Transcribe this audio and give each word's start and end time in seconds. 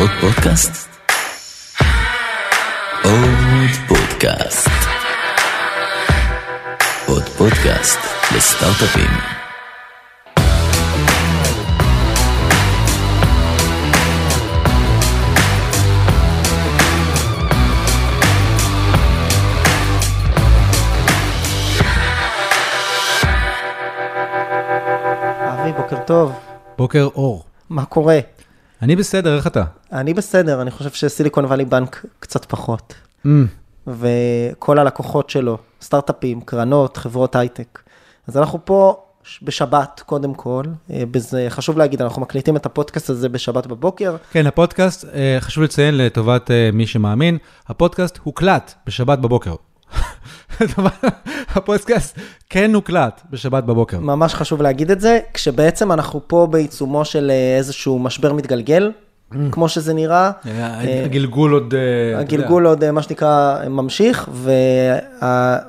עוד 0.00 0.10
פודקאסט? 0.20 0.88
עוד 3.04 3.70
פודקאסט. 3.88 4.68
עוד 7.06 7.22
פודקאסט 7.22 7.98
לסטארט-אפים. 8.36 9.10
אבי, 25.48 25.72
בוקר 25.72 25.96
טוב. 26.06 26.32
בוקר 26.78 27.08
אור. 27.14 27.44
מה 27.70 27.84
קורה? 27.84 28.18
אני 28.82 28.96
בסדר, 28.96 29.36
איך 29.36 29.46
אתה? 29.46 29.64
אני 29.92 30.14
בסדר, 30.14 30.62
אני 30.62 30.70
חושב 30.70 30.90
שסיליקון 30.90 31.44
וואלי 31.44 31.64
בנק 31.64 32.04
קצת 32.20 32.44
פחות. 32.44 32.94
Mm, 33.26 33.28
וכל 33.86 34.78
הלקוחות 34.78 35.30
שלו, 35.30 35.58
סטארט-אפים, 35.82 36.40
קרנות, 36.40 36.96
חברות 36.96 37.36
הייטק. 37.36 37.82
אז 38.26 38.36
אנחנו 38.36 38.58
פה 38.64 38.96
בשבת, 39.42 40.02
קודם 40.06 40.34
כל. 40.34 40.64
אה, 40.90 41.02
בזה, 41.10 41.46
חשוב 41.48 41.78
להגיד, 41.78 42.02
אנחנו 42.02 42.22
מקליטים 42.22 42.56
את 42.56 42.66
הפודקאסט 42.66 43.10
הזה 43.10 43.28
בשבת 43.28 43.66
בבוקר. 43.66 44.16
כן, 44.32 44.46
הפודקאסט, 44.46 45.04
אה, 45.14 45.36
חשוב 45.40 45.64
לציין 45.64 45.96
לטובת 45.96 46.50
אה, 46.50 46.70
מי 46.72 46.86
שמאמין, 46.86 47.38
הפודקאסט 47.68 48.18
הוקלט 48.22 48.74
בשבת 48.86 49.18
בבוקר. 49.18 49.54
הפודקאסט 51.56 52.18
כן 52.50 52.74
הוקלט 52.74 53.20
בשבת 53.30 53.64
בבוקר. 53.64 53.98
ממש 54.00 54.34
חשוב 54.34 54.62
להגיד 54.62 54.90
את 54.90 55.00
זה, 55.00 55.18
כשבעצם 55.34 55.92
אנחנו 55.92 56.20
פה 56.26 56.48
בעיצומו 56.50 57.04
של 57.04 57.30
אה, 57.30 57.56
איזשהו 57.56 57.98
משבר 57.98 58.32
מתגלגל, 58.32 58.92
כמו 59.52 59.68
שזה 59.68 59.94
נראה. 59.94 60.30
אה, 60.46 61.04
הגלגול 61.04 61.52
עוד... 61.52 61.74
אה, 61.74 61.80
אתה 61.80 62.20
יודע. 62.20 62.20
הגלגול 62.20 62.66
עוד, 62.66 62.90
מה 62.90 63.02
שנקרא, 63.02 63.58
ממשיך, 63.68 64.28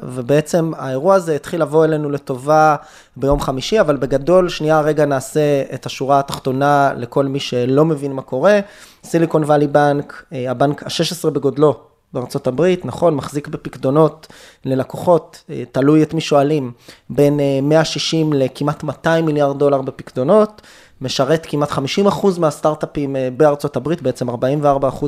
ובעצם 0.04 0.72
האירוע 0.78 1.16
הזה 1.16 1.36
התחיל 1.36 1.62
לבוא 1.62 1.86
אלינו 1.86 2.10
לטובה 2.10 2.76
ביום 3.16 3.40
חמישי, 3.40 3.80
אבל 3.80 3.98
בגדול, 3.98 4.50
שנייה 4.50 4.82
רגע 4.82 5.06
נעשה 5.06 5.64
את 5.74 5.86
השורה 5.86 6.20
התחתונה 6.20 6.92
לכל 6.98 7.26
מי 7.26 7.40
שלא 7.40 7.86
מבין 7.86 8.12
מה 8.14 8.22
קורה. 8.22 8.60
סיליקון 9.04 9.44
וואלי 9.44 9.68
בנק, 9.68 10.26
הבנק 10.32 10.84
ה-16 10.84 11.30
בגודלו 11.30 11.91
בארצות 12.14 12.48
הברית, 12.48 12.86
נכון, 12.86 13.16
מחזיק 13.16 13.48
בפקדונות 13.48 14.28
ללקוחות, 14.66 15.44
אה, 15.50 15.64
תלוי 15.72 16.04
את 16.04 16.14
מי 16.14 16.22
שואלים, 16.22 16.72
בין 17.10 17.40
אה, 17.40 17.60
160 17.62 18.34
לכמעט 18.34 18.84
200 18.84 19.26
מיליארד 19.26 19.60
דולר 19.60 19.82
בפקדונות. 19.82 20.62
משרת 21.02 21.46
כמעט 21.50 21.72
50% 21.72 22.40
מהסטארט-אפים 22.40 23.16
אה, 23.16 23.30
בארצות 23.38 23.76
הברית, 23.76 24.02
בעצם 24.02 24.30
44% 24.30 24.34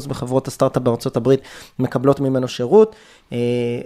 מחברות 0.09 0.47
הסטארט-אפ 0.47 0.83
בארצות 0.83 1.17
הברית 1.17 1.39
מקבלות 1.79 2.19
ממנו 2.19 2.47
שירות. 2.47 2.95
אה, 3.33 3.37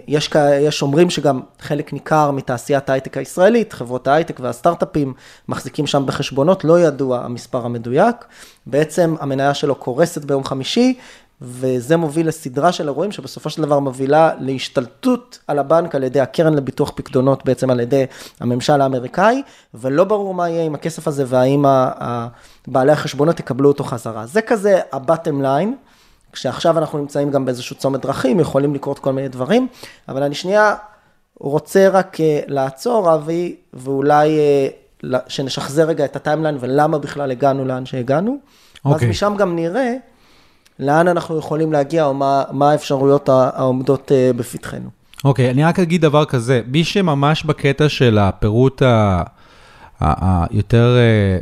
יש, 0.08 0.30
יש 0.60 0.82
אומרים 0.82 1.10
שגם 1.10 1.40
חלק 1.60 1.92
ניכר 1.92 2.30
מתעשיית 2.30 2.90
ההייטק 2.90 3.16
הישראלית, 3.16 3.72
חברות 3.72 4.08
ההייטק 4.08 4.40
והסטארט-אפים 4.40 5.14
מחזיקים 5.48 5.86
שם 5.86 6.06
בחשבונות, 6.06 6.64
לא 6.64 6.80
ידוע 6.80 7.24
המספר 7.24 7.64
המדויק. 7.66 8.16
בעצם 8.66 9.14
המניה 9.20 9.54
שלו 9.54 9.74
קורסת 9.74 10.24
ביום 10.24 10.44
חמישי, 10.44 10.98
וזה 11.42 11.96
מוביל 11.96 12.28
לסדרה 12.28 12.72
של 12.72 12.88
אירועים 12.88 13.12
שבסופו 13.12 13.50
של 13.50 13.62
דבר 13.62 13.78
מובילה 13.78 14.30
להשתלטות 14.38 15.38
על 15.46 15.58
הבנק 15.58 15.94
על 15.94 16.02
ידי 16.02 16.20
הקרן 16.20 16.54
לביטוח 16.54 16.92
פקדונות, 16.94 17.44
בעצם 17.44 17.70
על 17.70 17.80
ידי 17.80 18.04
הממשל 18.40 18.80
האמריקאי, 18.80 19.42
ולא 19.74 20.04
ברור 20.04 20.34
מה 20.34 20.48
יהיה 20.48 20.64
עם 20.64 20.74
הכסף 20.74 21.08
הזה 21.08 21.24
והאם 21.26 21.64
בעלי 22.66 22.92
החשבונות 22.92 23.40
יקבלו 23.40 23.68
אותו 23.68 23.84
חזרה. 23.84 24.26
זה 24.26 24.42
כזה 24.42 24.80
ה-bottom 24.92 25.42
line, 25.42 25.68
כשעכשיו 26.32 26.78
אנחנו 26.78 26.98
נמצאים 26.98 27.30
גם 27.30 27.44
באיזשהו 27.44 27.76
צומת 27.76 28.00
דרכים, 28.00 28.40
יכולים 28.40 28.74
לקרות 28.74 28.98
כל 28.98 29.12
מיני 29.12 29.28
דברים, 29.28 29.68
אבל 30.08 30.22
אני 30.22 30.34
שנייה 30.34 30.74
רוצה 31.40 31.88
רק 31.88 32.20
אה, 32.20 32.40
לעצור, 32.46 33.14
אבי, 33.14 33.56
ואולי 33.72 34.38
אה, 34.38 35.18
שנשחזר 35.28 35.84
רגע 35.84 36.04
את 36.04 36.16
הטיימליין 36.16 36.56
ולמה 36.60 36.98
בכלל 36.98 37.30
הגענו 37.30 37.64
לאן 37.64 37.86
שהגענו. 37.86 38.38
אז 38.84 38.92
אוקיי. 38.92 39.08
משם 39.08 39.34
גם 39.38 39.56
נראה 39.56 39.94
לאן 40.78 41.08
אנחנו 41.08 41.38
יכולים 41.38 41.72
להגיע, 41.72 42.04
או 42.04 42.14
מה, 42.14 42.42
מה 42.50 42.70
האפשרויות 42.70 43.28
העומדות 43.28 44.12
אה, 44.12 44.30
בפתחנו. 44.36 44.88
אוקיי, 45.24 45.50
אני 45.50 45.64
רק 45.64 45.78
אגיד 45.78 46.00
דבר 46.00 46.24
כזה, 46.24 46.60
מי 46.66 46.84
שממש 46.84 47.44
בקטע 47.44 47.88
של 47.88 48.18
הפירוט 48.18 48.82
היותר 50.00 50.96
אה, 50.96 51.38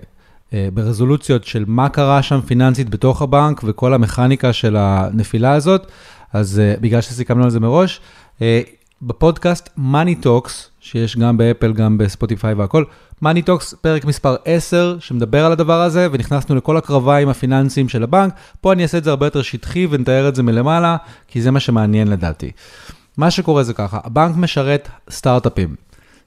אה, 0.53 0.69
ברזולוציות 0.75 1.45
של 1.45 1.65
מה 1.67 1.89
קרה 1.89 2.23
שם 2.23 2.41
פיננסית 2.41 2.91
בתוך 2.91 3.23
הבנק 3.23 3.61
וכל 3.65 3.95
המכניקה 3.95 4.53
של 4.53 4.77
הנפילה 4.79 5.53
הזאת, 5.53 5.87
אז 6.33 6.63
בגלל 6.81 7.01
שסיכמנו 7.01 7.45
על 7.45 7.51
זה 7.51 7.61
מראש, 7.61 8.01
בפודקאסט 9.03 9.69
Money 9.79 10.25
Talks, 10.25 10.53
שיש 10.81 11.17
גם 11.17 11.37
באפל, 11.37 11.73
גם 11.73 11.99
בספוטיפיי 11.99 12.55
והכל, 12.55 12.85
Money 13.25 13.49
Talks, 13.49 13.77
פרק 13.81 14.05
מספר 14.05 14.37
10, 14.45 14.97
שמדבר 15.01 15.47
על 15.47 15.53
הדבר 15.53 15.83
הזה, 15.83 16.09
ונכנסנו 16.13 16.57
לכל 16.57 16.77
הקרביים 16.77 17.29
הפיננסיים 17.29 17.89
של 17.89 18.03
הבנק. 18.03 18.35
פה 18.61 18.73
אני 18.73 18.83
אעשה 18.83 18.99
את 18.99 19.05
זה 19.05 19.11
הרבה 19.11 19.27
יותר 19.27 19.43
שטחי 19.43 19.87
ונתאר 19.91 20.29
את 20.29 20.35
זה 20.35 20.43
מלמעלה, 20.43 20.97
כי 21.29 21.43
זה 21.43 21.51
מה 21.51 21.61
שמעניין 21.61 22.09
לדעתי. 22.09 22.51
מה 23.17 23.31
שקורה 23.31 23.63
זה 23.63 23.75
ככה, 23.75 23.99
הבנק 24.05 24.37
משרת 24.37 24.89
סטארט-אפים. 25.11 25.75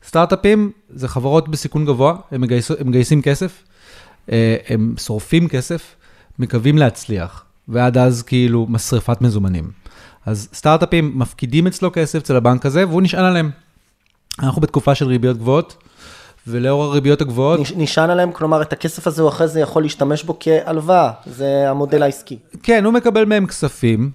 סטארט-אפים 0.08 0.72
זה 0.90 1.08
חברות 1.08 1.50
בסיכון 1.50 1.86
גבוה, 1.86 2.16
הם, 2.32 2.42
מגייס, 2.42 2.72
הם 2.72 2.88
מגייסים 2.88 3.22
כסף, 3.22 3.64
אה, 4.32 4.56
הם 4.68 4.96
שורפים 4.98 5.48
כסף, 5.48 5.96
מקווים 6.40 6.78
להצליח, 6.78 7.44
ועד 7.68 7.98
אז 7.98 8.24
כאילו 8.24 8.66
משרפת 8.70 9.22
מזומנים. 9.22 9.72
אז 10.26 10.50
סטארט-אפים 10.54 11.20
מפקידים 11.20 11.68
אצלו 11.68 11.92
כסף 11.94 12.20
אצל 12.20 12.36
הבנק 12.36 12.66
הזה, 12.66 12.88
והוא 12.88 13.02
נשען 13.02 13.24
עליהם. 13.26 13.50
אנחנו 14.40 14.62
בתקופה 14.62 14.96
של 14.96 15.08
ריביות 15.08 15.38
גבוהות, 15.38 15.84
ולאור 16.50 16.84
הריביות 16.84 17.22
הגבוהות, 17.22 17.60
נש- 17.60 17.74
נשען 17.76 18.10
עליהם, 18.10 18.32
כלומר, 18.32 18.62
את 18.62 18.74
הכסף 18.74 19.08
הזה 19.08 19.22
הוא 19.22 19.30
אחרי 19.30 19.48
זה 19.48 19.60
יכול 19.60 19.84
להשתמש 19.84 20.24
בו 20.24 20.38
כהלוואה, 20.40 21.12
זה 21.26 21.70
המודל 21.70 22.04
העסקי. 22.04 22.38
כן, 22.64 22.86
הוא 22.86 22.94
מקבל 22.94 23.26
מהם 23.26 23.46
כספים, 23.48 24.12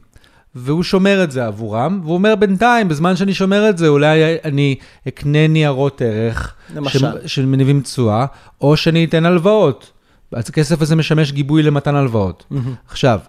והוא 0.55 0.83
שומר 0.83 1.25
את 1.25 1.31
זה 1.31 1.47
עבורם, 1.47 2.01
והוא 2.03 2.15
אומר 2.15 2.35
בינתיים, 2.37 2.89
בזמן 2.89 3.17
שאני 3.17 3.35
שומר 3.35 3.69
את 3.69 3.79
זה, 3.79 3.89
אולי 3.89 4.37
אני 4.45 4.77
אקנה 5.09 5.47
ניירות 5.49 6.03
ערך, 6.03 6.55
למשל. 6.75 6.99
ש- 7.27 7.35
שמניבים 7.35 7.81
תשואה, 7.81 8.27
או 8.61 8.77
שאני 8.77 9.05
אתן 9.05 9.27
הלוואות. 9.27 9.91
אז 10.33 10.45
הכסף 10.49 10.83
הזה 10.83 10.97
משמש 10.97 11.33
גיבוי 11.33 11.63
למתן 11.63 11.95
הלוואות. 11.95 12.45
עכשיו, 12.89 13.21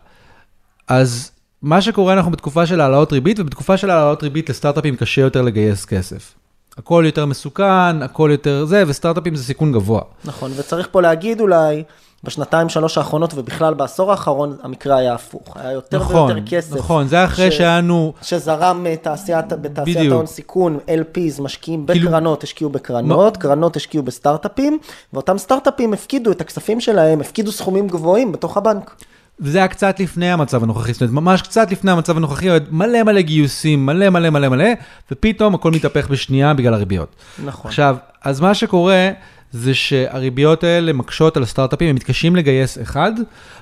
אז 0.87 1.31
מה 1.61 1.81
שקורה, 1.81 2.13
אנחנו 2.13 2.31
בתקופה 2.31 2.65
של 2.65 2.81
העלאות 2.81 3.13
ריבית, 3.13 3.39
ובתקופה 3.39 3.77
של 3.77 3.89
העלאות 3.89 4.23
ריבית 4.23 4.49
לסטארט-אפים 4.49 4.95
קשה 4.95 5.21
יותר 5.21 5.41
לגייס 5.41 5.85
כסף. 5.85 6.33
הכל 6.77 7.03
יותר 7.05 7.25
מסוכן, 7.25 8.01
הכל 8.01 8.29
יותר 8.31 8.65
זה, 8.65 8.83
וסטארט-אפים 8.87 9.35
זה 9.35 9.43
סיכון 9.43 9.71
גבוה. 9.71 10.01
נכון, 10.25 10.51
וצריך 10.55 10.87
פה 10.91 11.01
להגיד 11.01 11.41
אולי, 11.41 11.83
בשנתיים, 12.23 12.69
שלוש 12.69 12.97
האחרונות, 12.97 13.31
ובכלל 13.35 13.73
בעשור 13.73 14.11
האחרון, 14.11 14.55
המקרה 14.63 14.97
היה 14.97 15.13
הפוך. 15.13 15.57
היה 15.57 15.71
יותר 15.71 15.99
נכון, 15.99 16.15
ויותר 16.31 16.47
כסף. 16.47 16.75
נכון, 16.75 17.07
זה 17.07 17.25
אחרי 17.25 17.51
ש- 17.51 17.57
שהיה 17.57 17.77
לנו... 17.77 18.13
שזרם 18.21 18.85
אה, 18.87 18.95
תעשיית, 18.95 19.53
בתעשיית. 19.53 20.11
ההון 20.11 20.25
סיכון, 20.25 20.79
LPs, 20.87 21.41
משקיעים 21.41 21.85
כאילו- 21.87 22.07
בקרנות, 22.09 22.43
השקיעו 22.43 22.69
בקרנות, 22.69 23.37
קרנות 23.37 23.75
השקיעו 23.75 24.03
בסטארט-אפים, 24.03 24.77
ואותם 25.13 25.37
סטארט-אפים 25.37 25.93
הפקידו 25.93 26.31
את 26.31 26.41
הכספים 26.41 26.79
שלהם, 26.79 27.21
הפקידו 27.21 27.51
סכומים 27.51 27.87
גבוהים 27.87 28.31
בתוך 28.31 28.57
הבנק. 28.57 28.95
וזה 29.39 29.57
היה 29.57 29.67
קצת 29.67 29.99
לפני 29.99 30.31
המצב 30.31 30.63
הנוכחי, 30.63 30.93
זאת 30.93 31.01
אומרת, 31.01 31.13
ממש 31.13 31.41
קצת 31.41 31.71
לפני 31.71 31.91
המצב 31.91 32.17
הנוכחי, 32.17 32.47
מלא 32.71 33.03
מלא 33.03 33.21
גיוסים, 33.21 33.85
מלא 33.85 34.09
מלא 34.09 34.29
מלא 34.29 34.49
מלא, 34.49 34.69
ופתאום 35.11 35.55
הכל 35.55 35.71
מתהפך 35.71 36.09
בשנייה 36.09 36.53
בגלל 36.53 36.73
הריביות. 36.73 37.15
נכון. 37.45 37.69
עכשיו, 37.69 37.95
אז 38.21 38.41
מה 38.41 38.53
שקורה 38.53 39.09
זה 39.51 39.73
שהריביות 39.73 40.63
האלה 40.63 40.93
מקשות 40.93 41.37
על 41.37 41.43
הסטארט-אפים, 41.43 41.89
הם 41.89 41.95
מתקשים 41.95 42.35
לגייס 42.35 42.81
אחד, 42.81 43.11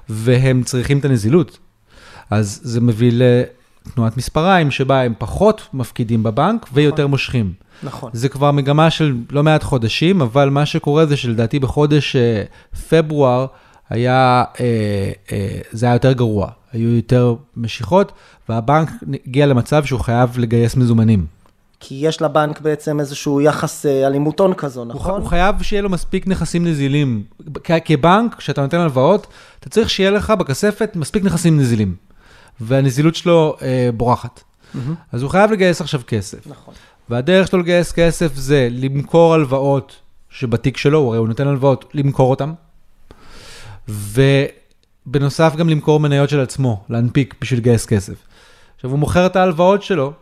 והם 0.09 0.63
צריכים 0.63 0.97
את 0.97 1.05
הנזילות. 1.05 1.57
אז 2.29 2.59
זה 2.63 2.81
מביא 2.81 3.11
לתנועת 3.13 4.17
מספריים, 4.17 4.71
שבה 4.71 5.01
הם 5.01 5.13
פחות 5.17 5.67
מפקידים 5.73 6.23
בבנק 6.23 6.65
ויותר 6.73 7.07
מושכים. 7.07 7.53
נכון. 7.83 8.09
זה 8.13 8.29
כבר 8.29 8.51
מגמה 8.51 8.89
של 8.89 9.15
לא 9.29 9.43
מעט 9.43 9.63
חודשים, 9.63 10.21
אבל 10.21 10.49
מה 10.49 10.65
שקורה 10.65 11.05
זה 11.05 11.17
שלדעתי 11.17 11.59
בחודש 11.59 12.15
אה, 12.15 12.43
פברואר 12.89 13.45
היה, 13.93 14.43
אה, 14.59 15.11
אה, 15.31 15.59
זה 15.71 15.85
היה 15.85 15.95
יותר 15.95 16.11
גרוע. 16.13 16.49
היו 16.71 16.95
יותר 16.95 17.35
משיכות, 17.57 18.11
והבנק 18.49 18.89
הגיע 19.27 19.45
למצב 19.45 19.85
שהוא 19.85 19.99
חייב 19.99 20.39
לגייס 20.39 20.75
מזומנים. 20.75 21.25
כי 21.79 21.95
יש 21.95 22.21
לבנק 22.21 22.61
בעצם 22.61 22.99
איזשהו 22.99 23.41
יחס 23.41 23.85
אה, 23.85 24.07
אלימות 24.07 24.39
הון 24.39 24.53
כזו, 24.53 24.85
נכון? 24.85 25.21
הוא 25.21 25.29
חייב 25.29 25.61
שיהיה 25.61 25.81
לו 25.81 25.89
מספיק 25.89 26.27
נכסים 26.27 26.67
נזילים. 26.67 27.23
כבנק, 27.85 28.35
כשאתה 28.35 28.61
נותן 28.61 28.79
הלוואות, 28.79 29.27
אתה 29.59 29.69
צריך 29.69 29.89
שיהיה 29.89 30.11
לך 30.11 30.29
בכספת 30.29 30.95
מספיק 30.95 31.23
נכסים 31.23 31.59
נזילים. 31.59 31.95
והנזילות 32.59 33.15
שלו 33.15 33.55
אה, 33.61 33.89
בורחת. 33.97 34.43
אז 35.11 35.21
הוא 35.21 35.31
חייב 35.31 35.51
לגייס 35.51 35.81
עכשיו 35.81 36.01
כסף. 36.07 36.47
נכון. 36.47 36.73
והדרך 37.09 37.47
שלו 37.47 37.59
לגייס 37.59 37.91
כסף 37.91 38.35
זה 38.35 38.67
למכור 38.71 39.33
הלוואות 39.33 39.95
שבתיק 40.29 40.77
שלו, 40.77 41.07
הרי 41.07 41.17
הוא 41.17 41.27
נותן 41.27 41.47
הלוואות, 41.47 41.85
למכור 41.93 42.29
אותן, 42.29 42.53
בנוסף 45.05 45.55
גם 45.55 45.69
למכור 45.69 45.99
מניות 45.99 46.29
של 46.29 46.39
עצמו, 46.39 46.83
להנפיק 46.89 47.35
בשביל 47.41 47.59
לגייס 47.59 47.85
כסף. 47.85 48.13
עכשיו, 48.75 48.91
הוא 48.91 48.99
מוכר 48.99 49.25
את 49.25 49.35
ההלוואות 49.35 49.83
שלו, 49.83 50.13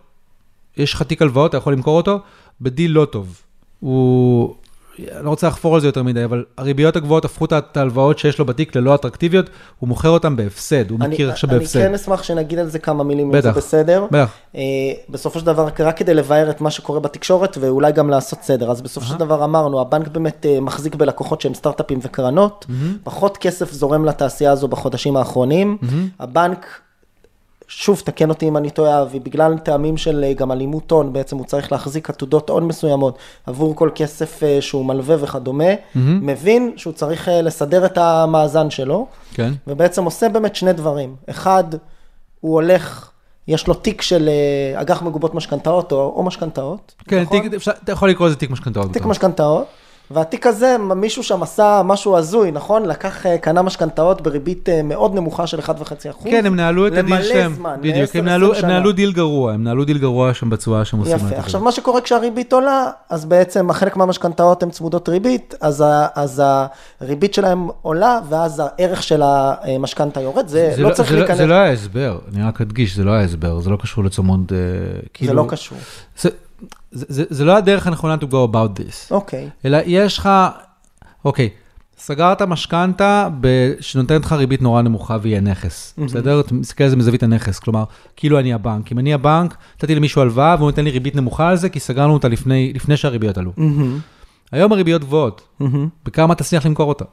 יש 0.78 0.94
לך 0.94 1.02
תיק 1.02 1.22
הלוואות, 1.22 1.50
אתה 1.50 1.58
יכול 1.58 1.74
למכור 1.74 1.98
אותו, 1.98 2.20
בדיל 2.62 2.92
לא 2.92 3.06
טוב. 3.06 3.42
הוא, 3.80 4.56
אני 5.00 5.26
לא 5.26 5.30
רוצה 5.30 5.48
לחפור 5.48 5.76
על 5.76 5.82
זה 5.82 5.88
יותר 5.88 6.04
מדי, 6.04 6.24
אבל 6.24 6.44
הריביות 6.58 6.96
הגבוהות 6.96 7.26
הפכו 7.26 7.46
את 7.46 7.78
ההלוואות 7.78 8.20
שיש 8.20 8.40
לו 8.40 8.46
בתיק 8.46 8.76
ללא 8.76 8.96
אטרקטיביות, 8.96 9.50
הוא 9.80 9.88
מוכר 9.90 10.10
אותן 10.10 10.36
בהפסד, 10.36 10.92
הוא 10.92 11.00
אני- 11.02 11.14
מכיר 11.14 11.32
עכשיו 11.32 11.50
אני 11.50 11.60
בהפסד. 11.60 11.80
כן 11.80 11.94
אשמח 11.94 12.24
שנגיד 12.24 12.60
על 12.60 12.70
זה 12.70 12.80
כמה 12.80 13.04
מילים, 13.04 13.28
אם 13.36 13.42
זה 13.42 13.50
בטח. 13.50 13.58
בסדר. 13.58 14.06
בטח. 14.12 14.30
אה, 14.56 14.62
בסופו 15.10 15.40
של 15.40 15.46
דבר, 15.46 15.68
רק 15.80 15.98
כדי 15.98 16.14
לבאר 16.14 16.50
את 16.50 16.62
מה 16.62 16.72
שקורה 16.72 17.00
בתקשורת 17.00 17.58
ואולי 17.62 17.92
גם 17.92 18.10
לעשות 18.10 18.40
סדר. 18.42 18.72
אז 18.72 18.82
בסופו 18.82 19.06
של 19.08 19.18
דבר 19.18 19.44
אמרנו, 19.44 19.82
הבנק 19.82 20.08
באמת 20.08 20.46
אה, 20.50 20.60
מחזיק 20.60 20.96
בלקוחות 20.96 21.42
שהם 21.42 21.54
סטארט-אפים 21.54 22.00
וקרנות, 22.02 22.66
פחות 23.04 23.38
כסף 23.38 23.72
זורם 23.72 24.06
לתעשייה 24.06 24.52
הזו 24.52 24.68
בחודשים 24.68 25.18
האחרונים. 25.18 25.78
הבנק, 26.20 26.66
שוב, 27.74 28.02
תקן 28.06 28.30
אותי 28.30 28.48
אם 28.48 28.58
אני 28.58 28.70
טועה, 28.70 29.06
ובגלל 29.12 29.58
טעמים 29.58 29.98
של 29.98 30.24
אה, 30.24 30.34
גם 30.34 30.52
אלימות 30.52 30.92
הון, 30.92 31.14
בעצם 31.14 31.38
הוא 31.38 31.46
צריך 31.46 31.72
להחזיק 31.72 32.10
עתודות 32.10 32.50
הון 32.50 32.68
מסוימות 32.68 33.18
עבור 33.46 33.76
כל 33.76 33.90
כסף 33.96 34.44
אה, 34.44 34.62
שהוא 34.62 34.86
מלווה 34.86 35.16
וכדומה, 35.20 35.74
מבין 35.96 36.74
שהוא 36.76 36.94
צריך 36.94 37.30
אה, 37.30 37.42
לסדר 37.42 37.86
את 37.86 37.98
המאזן 37.98 38.70
שלו. 38.70 39.08
כן. 39.34 39.54
ובעצם 39.68 40.04
עושה 40.04 40.30
באמת 40.30 40.56
שני 40.56 40.74
דברים. 40.74 41.16
אחד, 41.30 41.64
הוא 42.40 42.54
הולך, 42.54 43.10
יש 43.48 43.68
לו 43.68 43.74
תיק 43.74 44.02
של 44.02 44.30
אג"ח 44.76 45.02
מגובות 45.02 45.36
משכנתאות 45.36 45.92
או, 45.92 46.14
או 46.16 46.24
משכנתאות. 46.24 46.96
כן, 47.08 47.22
נכון? 47.22 47.42
תיק, 47.42 47.54
אפשר, 47.54 47.72
אתה 47.84 47.92
יכול 47.92 48.10
לקרוא 48.10 48.28
לזה 48.28 48.36
תיק 48.36 48.50
משכנתאות. 48.50 48.94
תיק. 48.94 49.06
משכנתאות. 49.06 49.66
והתיק 50.14 50.48
הזה, 50.48 50.76
מישהו 50.96 51.24
שם 51.24 51.44
עשה 51.44 51.82
משהו 51.86 52.18
הזוי, 52.18 52.52
נכון? 52.52 52.86
לקח, 52.86 53.26
אה, 53.26 53.38
קנה 53.38 53.62
משכנתאות 53.62 54.22
בריבית 54.22 54.70
אה, 54.70 54.84
מאוד 54.84 55.16
נמוכה 55.16 55.48
של 55.48 55.60
1.5%. 55.60 55.64
כן, 56.24 56.46
הם 56.46 56.56
ניהלו 56.56 56.88
את 56.88 56.94
הדיל 56.98 57.22
שלהם. 57.24 57.54
זמן, 57.54 57.76
בדיוק, 57.80 57.96
הם 58.16 58.28
עשרים 58.28 58.28
הם. 58.64 58.70
נהלו 58.70 58.92
דיל 58.92 59.12
גרוע, 59.12 59.54
הם 59.54 59.64
נהלו 59.64 59.86
דיל 59.86 59.98
גרוע 59.98 60.34
שם 60.34 60.50
בצורה 60.50 60.86
שהם 60.86 61.00
עושים. 61.00 61.16
יפה. 61.16 61.26
את 61.26 61.30
זה. 61.30 61.40
עכשיו, 61.40 61.62
מה 61.62 61.72
שקורה 61.72 62.02
כשהריבית 62.02 62.54
עולה, 62.54 62.90
אז 63.10 63.26
בעצם 63.26 63.74
חלק 63.74 63.98
מהמשכנתאות 63.98 64.64
הן 64.64 64.70
צמודות 64.70 65.10
ריבית, 65.10 65.56
אז, 65.62 65.82
ה, 65.82 66.08
אז 66.16 66.44
הריבית 67.02 67.34
שלהם 67.34 67.68
עולה, 67.82 68.20
ואז 68.30 68.62
הערך 68.66 69.04
של 69.04 69.22
המשכנתה 69.24 70.22
יורד. 70.22 70.48
זה, 70.48 70.72
זה 70.76 70.82
לא 70.82 70.94
צריך 70.94 71.10
זה 71.10 71.16
להיכנס, 71.16 71.38
זה 71.38 71.46
לא 71.46 71.54
היה 71.54 71.72
הסבר, 71.72 72.20
אני 72.34 72.44
רק 72.44 72.62
אדגיש, 72.62 72.96
זה 72.96 73.04
לא 73.04 73.12
היה 73.12 73.24
הסבר, 73.24 73.60
זה 73.60 73.70
לא 73.70 73.78
קשור 73.82 74.04
לצמוד, 74.04 74.52
כאילו... 75.14 75.30
זה 75.30 75.34
לא 75.34 75.46
קשור. 75.48 75.78
זה, 76.20 76.30
זה, 76.92 77.06
זה, 77.10 77.24
זה 77.30 77.46
לא 77.46 77.58
הדרך 77.58 77.88
הנכונה 77.88 78.16
to 78.16 78.24
go 78.24 78.54
about 78.54 78.80
this, 78.80 79.12
אוקיי. 79.12 79.50
אלא 79.66 79.78
יש 79.86 80.18
לך, 80.18 80.30
אוקיי, 81.26 81.50
סגרת 81.98 82.42
משכנתה 82.42 83.30
שנותנת 83.80 84.26
לך 84.26 84.32
ריבית 84.32 84.62
נורא 84.62 84.82
נמוכה 84.82 85.18
והיא 85.22 85.38
הנכס, 85.38 85.94
בסדר? 86.06 86.40
אתה 86.40 86.54
מסתכל 86.54 86.84
על 86.84 86.90
זה 86.90 86.96
מזווית 86.96 87.24
הנכס, 87.24 87.60
כלומר, 87.60 87.84
כאילו 88.16 88.40
אני 88.40 88.54
הבנק. 88.54 88.92
אם 88.92 89.00
אני 89.00 89.14
הבנק, 89.14 89.56
נתתי 89.78 89.96
למישהו 89.96 90.22
הלוואה 90.22 90.56
והוא 90.58 90.70
נותן 90.70 90.84
לי 90.84 90.92
ריבית 90.92 91.16
נמוכה 91.16 91.50
על 91.50 91.56
זה, 91.56 91.70
כי 91.70 91.80
סגרנו 91.80 92.14
אותה 92.14 92.28
לפני, 92.28 92.72
לפני 92.76 92.98
שהריביות 92.98 93.38
עלו. 93.38 93.52
מהמם, 93.58 94.00
היום 94.52 94.72
הריביות 94.72 95.02
גבוהות, 95.02 95.42
מהמם. 95.60 95.88
בכמה 96.06 96.36
תצליח 96.36 96.66
למכור 96.66 96.90
אותה? 96.90 97.06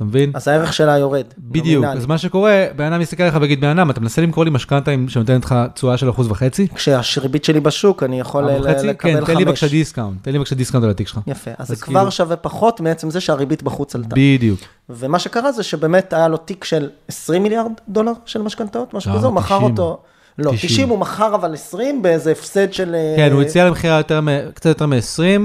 אתה 0.00 0.08
מבין? 0.08 0.30
אז 0.34 0.48
הערך 0.48 0.72
שלה 0.72 0.98
יורד. 0.98 1.24
בדיוק. 1.38 1.84
אז 1.84 2.06
מה 2.06 2.18
שקורה, 2.18 2.66
בן 2.76 2.92
אדם 2.92 3.00
מסתכל 3.00 3.22
עליך 3.22 3.36
ויגיד, 3.40 3.60
בן 3.60 3.78
אדם, 3.78 3.90
אתה 3.90 4.00
מנסה 4.00 4.22
למכור 4.22 4.44
לי 4.44 4.50
משכנתה 4.50 4.90
שנותנת 5.08 5.44
לך 5.44 5.54
תשואה 5.74 5.96
של 5.96 6.10
אחוז 6.10 6.30
וחצי? 6.30 6.66
כשהריבית 6.74 7.44
שלי 7.44 7.60
בשוק, 7.60 8.02
אני 8.02 8.20
יכול? 8.20 8.44
לקבל 8.44 8.94
כן, 8.98 9.24
תן 9.24 9.32
לי 9.32 9.36
חמש. 9.36 9.44
בבקשה 9.44 9.68
discount, 9.68 10.22
תן 10.22 10.32
לי 10.32 10.38
בבקשה 10.38 10.54
discount 10.54 10.84
על 10.84 10.90
התיק 10.90 11.08
שלך. 11.08 11.18
יפה, 11.26 11.50
אז 11.58 11.68
זה 11.68 11.76
כבר 11.76 12.00
כאילו- 12.00 12.10
שווה 12.10 12.36
פחות 12.36 12.80
מעצם 12.80 13.10
זה 13.10 13.20
שהריבית 13.20 13.62
בחוץ 13.62 13.94
עלתה. 13.94 14.16
בדיוק. 14.16 14.60
ומה 14.90 15.18
שקרה 15.18 15.52
זה 15.52 15.62
שבאמת 15.62 16.12
היה 16.12 16.28
לו 16.28 16.36
תיק 16.36 16.64
של 16.64 16.88
20 17.08 17.42
מיליארד 17.42 17.72
דולר 17.88 18.12
של 18.26 18.42
משכנתאות, 18.42 18.94
משהו 18.94 19.14
כזה, 19.14 19.26
הוא 19.26 19.34
מכר 19.34 19.56
90. 19.56 19.70
אותו. 19.70 20.00
לא, 20.38 20.52
90. 20.52 20.70
90 20.70 20.88
הוא 20.88 20.98
מכר 20.98 21.34
אבל 21.34 21.54
20 21.54 22.02
באיזה 22.02 22.32
הפסד 22.32 22.72
של... 22.72 22.94
אה, 22.94 23.14
כן, 23.16 23.32
הוא 23.32 23.42
הציע 23.42 23.64
למכירה 23.64 24.00
קצת 24.54 24.66
יותר 24.66 24.86
מ-20, 24.86 25.40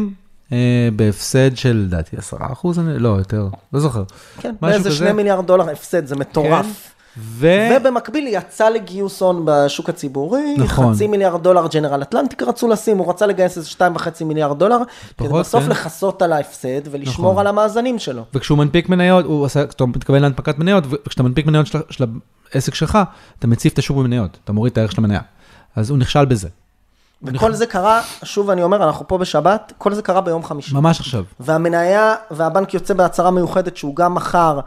בהפסד 0.96 1.58
של, 1.58 1.86
לדעתי, 1.88 2.18
10 2.18 2.38
אחוז, 2.40 2.80
לא, 2.80 3.10
יותר, 3.10 3.48
לא 3.74 3.80
זוכר. 3.80 4.04
כן, 4.40 4.56
באיזה 4.62 4.90
כזה. 4.90 4.96
2 4.96 5.16
מיליארד 5.16 5.48
דולר 5.48 5.70
הפסד, 5.70 6.06
זה 6.06 6.16
מטורף. 6.16 6.66
כן, 6.66 6.96
ו... 7.18 7.48
ובמקביל 7.82 8.28
יצא 8.28 8.70
לגיוס 8.70 9.22
הון 9.22 9.42
בשוק 9.46 9.90
הציבורי, 9.90 10.56
נכון. 10.58 10.94
חצי 10.94 11.08
מיליארד 11.08 11.44
דולר 11.44 11.68
ג'נרל 11.68 12.02
אטלנטיק 12.02 12.44
רצו 12.44 12.68
לשים, 12.68 12.98
הוא 12.98 13.10
רצה 13.10 13.26
לגייס 13.26 13.58
איזה 13.58 13.70
2.5 13.70 14.24
מיליארד 14.24 14.60
דולר, 14.60 14.78
כדי 15.18 15.28
פחות, 15.28 15.40
בסוף 15.40 15.64
כן. 15.64 15.70
לכסות 15.70 16.22
על 16.22 16.34
ההפסד 16.34 16.82
ולשמור 16.92 17.32
נכון. 17.32 17.42
על 17.42 17.48
המאזנים 17.48 18.00
שלו. 18.00 18.24
וכשהוא 18.34 18.58
מנפיק 18.58 18.90
מניות, 18.90 19.26
הוא 19.26 19.44
עושה, 19.44 19.62
אתה 19.62 19.86
מתכוון 19.86 20.22
להנפקת 20.22 20.60
מניות, 20.60 20.84
וכשאתה 20.90 21.24
מנפיק 21.24 21.46
מניות 21.46 21.68
של, 21.68 21.80
של 21.90 22.06
העסק 22.54 22.74
שלך, 22.74 23.00
אתה 23.40 23.48
מציף 23.48 23.74
את 23.74 23.80
השוק 23.80 23.98
במניות, 23.98 24.38
אתה 24.44 24.54
מוריד 24.54 24.72
את 24.72 24.78
הערך 24.78 24.92
של 24.92 24.98
המניה. 24.98 25.22
אז 25.76 25.90
הוא 25.90 25.98
נכשל 25.98 26.26
בזה, 26.26 26.48
וכל 27.24 27.54
זה 27.54 27.66
קרה, 27.66 28.02
שוב 28.24 28.50
אני 28.50 28.64
אומר, 28.64 28.84
אנחנו 28.84 29.08
פה 29.08 29.18
בשבת, 29.18 29.74
כל 29.78 29.94
זה 29.94 30.02
קרה 30.02 30.22
ביום 30.22 30.44
חמישי. 30.44 30.74
ממש 30.74 31.00
עכשיו. 31.00 31.24
והמניה, 31.40 32.16
והבנק 32.32 32.74
יוצא 32.74 32.94
בהצהרה 32.94 33.32
מיוחדת 33.32 33.78
שהוא 33.78 33.96
גם 33.96 34.16
מכר 34.16 34.60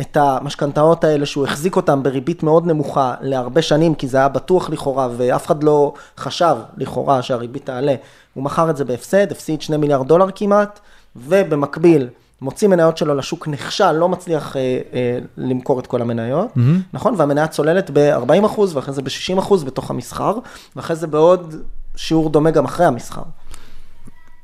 את 0.00 0.16
המשכנתאות 0.16 1.04
האלה, 1.04 1.26
שהוא 1.26 1.44
החזיק 1.44 1.76
אותם 1.76 2.02
בריבית 2.02 2.42
מאוד 2.42 2.66
נמוכה 2.66 3.14
להרבה 3.20 3.62
שנים, 3.62 3.94
כי 3.94 4.08
זה 4.08 4.16
היה 4.16 4.28
בטוח 4.28 4.70
לכאורה, 4.70 5.08
ואף 5.16 5.46
אחד 5.46 5.64
לא 5.64 5.92
חשב 6.18 6.56
לכאורה 6.76 7.22
שהריבית 7.22 7.66
תעלה. 7.66 7.94
הוא 8.34 8.44
מכר 8.44 8.70
את 8.70 8.76
זה 8.76 8.84
בהפסד, 8.84 9.32
הפסיד 9.32 9.62
2 9.62 9.80
מיליארד 9.80 10.08
דולר 10.08 10.26
כמעט, 10.34 10.80
ובמקביל, 11.16 12.08
מוציא 12.40 12.68
מניות 12.68 12.96
שלו 12.96 13.14
לשוק, 13.14 13.48
נכשל, 13.48 13.92
לא 13.92 14.08
מצליח 14.08 14.56
אה, 14.56 14.60
אה, 14.92 15.18
למכור 15.36 15.80
את 15.80 15.86
כל 15.86 16.02
המניות, 16.02 16.48
Mm-hmm. 16.56 16.60
נכון? 16.92 17.14
והמניה 17.16 17.46
צוללת 17.46 17.90
ב-40% 17.92 18.60
ואחרי 18.74 18.94
זה 18.94 19.02
ב-60% 19.02 19.64
בתוך 19.64 19.90
המסחר, 19.90 20.38
ואחרי 20.76 20.96
זה 20.96 21.06
בעוד 21.06 21.54
שיעור 21.96 22.30
דומה 22.30 22.50
גם 22.50 22.64
אחרי 22.64 22.86
המסחר. 22.86 23.22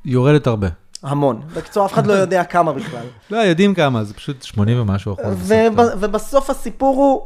יורדת 0.05 0.47
הרבה. 0.47 0.69
המון. 1.02 1.41
בקיצור, 1.55 1.87
אף 1.87 1.93
אחד 1.93 2.06
לא 2.06 2.12
יודע 2.12 2.44
כמה 2.44 2.73
בכלל. 2.73 3.05
לא, 3.31 3.37
יודעים 3.37 3.75
כמה, 3.75 4.05
זה 4.05 4.14
פשוט 4.14 4.43
80 4.43 4.81
ומשהו 4.81 5.12
אחוז. 5.14 5.52
וב, 5.52 5.81
ובסוף 6.00 6.50
הסיפור 6.50 6.97
הוא, 6.97 7.23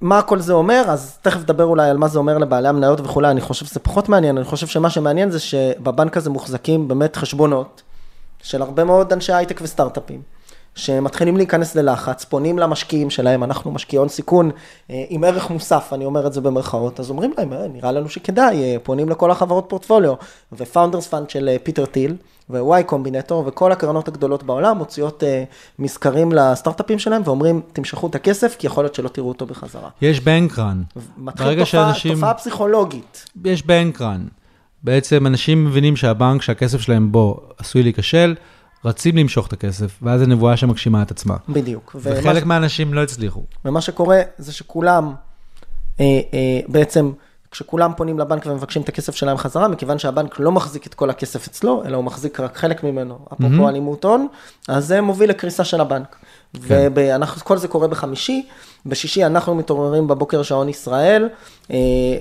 מה 0.00 0.22
כל 0.22 0.40
זה 0.40 0.52
אומר, 0.52 0.84
אז 0.88 1.18
תכף 1.22 1.40
נדבר 1.40 1.64
אולי 1.64 1.90
על 1.90 1.96
מה 1.96 2.08
זה 2.08 2.18
אומר 2.18 2.38
לבעלי 2.38 2.68
המניות 2.68 3.00
וכולי, 3.00 3.30
אני 3.30 3.40
חושב 3.40 3.66
שזה 3.66 3.80
פחות 3.80 4.08
מעניין, 4.08 4.36
אני 4.36 4.46
חושב 4.46 4.66
שמה 4.66 4.90
שמעניין 4.90 5.30
זה 5.30 5.40
שבבנק 5.40 6.16
הזה 6.16 6.30
מוחזקים 6.30 6.88
באמת 6.88 7.16
חשבונות 7.16 7.82
של 8.42 8.62
הרבה 8.62 8.84
מאוד 8.84 9.12
אנשי 9.12 9.32
הייטק 9.32 9.60
וסטארט-אפים. 9.62 10.33
שמתחילים 10.74 11.36
להיכנס 11.36 11.74
ללחץ, 11.76 12.24
פונים 12.24 12.58
למשקיעים 12.58 13.10
שלהם, 13.10 13.44
אנחנו 13.44 13.70
משקיעי 13.72 13.98
הון 13.98 14.08
סיכון 14.08 14.50
אה, 14.90 15.04
עם 15.08 15.24
ערך 15.24 15.50
מוסף, 15.50 15.88
אני 15.92 16.04
אומר 16.04 16.26
את 16.26 16.32
זה 16.32 16.40
במרכאות, 16.40 17.00
אז 17.00 17.10
אומרים 17.10 17.32
להם, 17.38 17.52
"אה, 17.52 17.68
נראה 17.68 17.92
לנו 17.92 18.08
שכדאי, 18.08 18.62
אה, 18.62 18.76
פונים 18.82 19.08
לכל 19.08 19.30
החברות 19.30 19.64
portfolio, 19.68 20.10
ו 20.10 20.14
Founders 20.52 21.06
Fund 21.08 21.30
של 21.30 21.50
פיטר 21.62 21.86
טיל, 21.86 22.16
ו 22.50 22.84
Y 22.84 22.89
Combinator, 22.89 23.44
וכל 23.46 23.72
הקרנות 23.72 24.08
הגדולות 24.08 24.42
בעולם 24.42 24.78
מוציאות 24.78 25.22
מזכרים 25.78 26.32
לסטארט-אפים 26.32 26.98
שלהם, 26.98 27.22
ואומרים, 27.24 27.60
תמשכו 27.72 28.06
את 28.06 28.14
הכסף, 28.14 28.56
כי 28.58 28.66
יכול 28.66 28.84
להיות 28.84 28.94
שלא 28.94 29.08
תראו 29.08 29.28
אותו 29.28 29.46
בחזרה. 29.46 29.88
יש 30.02 30.20
בנקרן. 30.20 30.82
מתחיל 31.18 31.46
תופעה, 31.52 31.66
שאנשים- 31.66 32.14
תופעה 32.14 32.34
פסיכולוגית. 32.34 33.24
יש 33.44 33.62
בנקרן. 33.66 34.26
בעצם 34.82 35.26
אנשים 35.26 35.64
מבינים 35.64 35.96
שהבנק 35.96 36.42
שהכסף 36.42 36.80
שלהם 36.80 37.12
בו 37.12 37.40
עשוי 37.58 37.82
להיכשל, 37.82 38.34
רצים 38.84 39.16
למשוך 39.16 39.46
את 39.46 39.52
הכסף, 39.52 39.98
ואז 40.02 40.20
זו 40.20 40.26
נבואה 40.26 40.56
שמגשימה 40.56 41.02
את 41.02 41.10
עצמה. 41.10 41.36
בדיוק. 41.48 41.96
ומה 42.00 42.18
וחלק 42.18 42.44
מהאנשים 42.44 42.94
לא 42.94 43.02
הצליחו. 43.02 43.42
ומה 43.64 43.80
שקורה 43.80 44.20
זה 44.38 44.52
שכולם, 44.52 45.14
אה, 46.00 46.04
אה, 46.34 46.60
בעצם, 46.68 47.12
כשכולם 47.50 47.92
פונים 47.96 48.18
לבנק 48.18 48.46
ומבקשים 48.46 48.82
את 48.82 48.88
הכסף 48.88 49.14
שלהם 49.14 49.36
חזרה, 49.36 49.68
מכיוון 49.68 49.98
שהבנק 49.98 50.40
לא 50.40 50.52
מחזיק 50.52 50.86
את 50.86 50.94
כל 50.94 51.10
הכסף 51.10 51.46
אצלו, 51.46 51.82
אלא 51.86 51.96
הוא 51.96 52.04
מחזיק 52.04 52.40
רק 52.40 52.56
חלק 52.56 52.84
ממנו, 52.84 53.18
אפרופו 53.32 53.68
אלימות 53.68 54.04
הון, 54.04 54.26
אז 54.68 54.86
זה 54.86 55.00
מוביל 55.00 55.30
לקריסה 55.30 55.64
של 55.64 55.80
הבנק. 55.80 56.16
וכל 56.60 57.58
זה 57.58 57.68
קורה 57.68 57.88
בחמישי, 57.88 58.46
בשישי 58.86 59.24
אנחנו 59.26 59.54
מתעוררים 59.54 60.06
בבוקר 60.06 60.42
שעון 60.42 60.68
ישראל, 60.68 61.28
אה, 61.70 61.76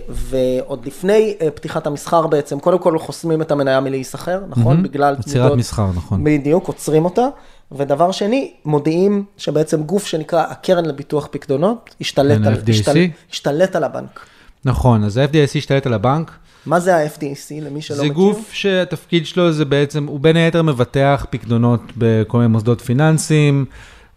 ועוד 0.09 0.85
לפני 0.85 1.35
אה, 1.41 1.51
פתיחת 1.51 1.87
המסחר 1.87 2.27
בעצם, 2.27 2.59
קודם 2.59 2.79
כל 2.79 2.99
חוסמים 2.99 3.41
את 3.41 3.51
המניה 3.51 3.79
מלהיסחר, 3.79 4.39
נכון? 4.49 4.83
בגלל 4.83 5.15
עצירת 5.19 5.51
מסחר, 5.51 5.87
נכון. 5.95 6.23
בדיוק, 6.23 6.67
עוצרים 6.67 7.05
אותה. 7.05 7.27
ודבר 7.71 8.11
שני, 8.11 8.53
מודיעים 8.65 9.25
שבעצם 9.37 9.83
גוף 9.83 10.05
שנקרא 10.05 10.45
הקרן 10.49 10.85
לביטוח 10.85 11.27
פקדונות, 11.31 11.95
השתלט, 12.01 12.37
כן, 12.37 12.45
על? 12.45 12.53
השתל, 12.69 12.97
השתלט 13.31 13.75
על 13.75 13.83
הבנק. 13.83 14.19
נכון, 14.65 15.03
אז 15.03 15.17
ה-FDIC 15.17 15.57
השתלט 15.57 15.85
על 15.85 15.93
הבנק. 15.93 16.31
מה 16.65 16.79
זה 16.79 16.95
ה-FDIC, 16.95 17.61
למי 17.61 17.81
שלא 17.81 17.97
זה 17.97 18.03
מכיר? 18.03 18.13
גוף 18.13 18.49
שהתפקיד 18.53 19.25
שלו 19.25 19.51
זה 19.51 19.65
בעצם, 19.65 20.05
הוא 20.07 20.19
בין 20.19 20.35
היתר 20.35 20.61
מבטח 20.61 21.25
פקדונות 21.29 21.81
בכל 21.97 22.37
מיני 22.37 22.49
מוסדות 22.49 22.81
פיננסיים. 22.81 23.65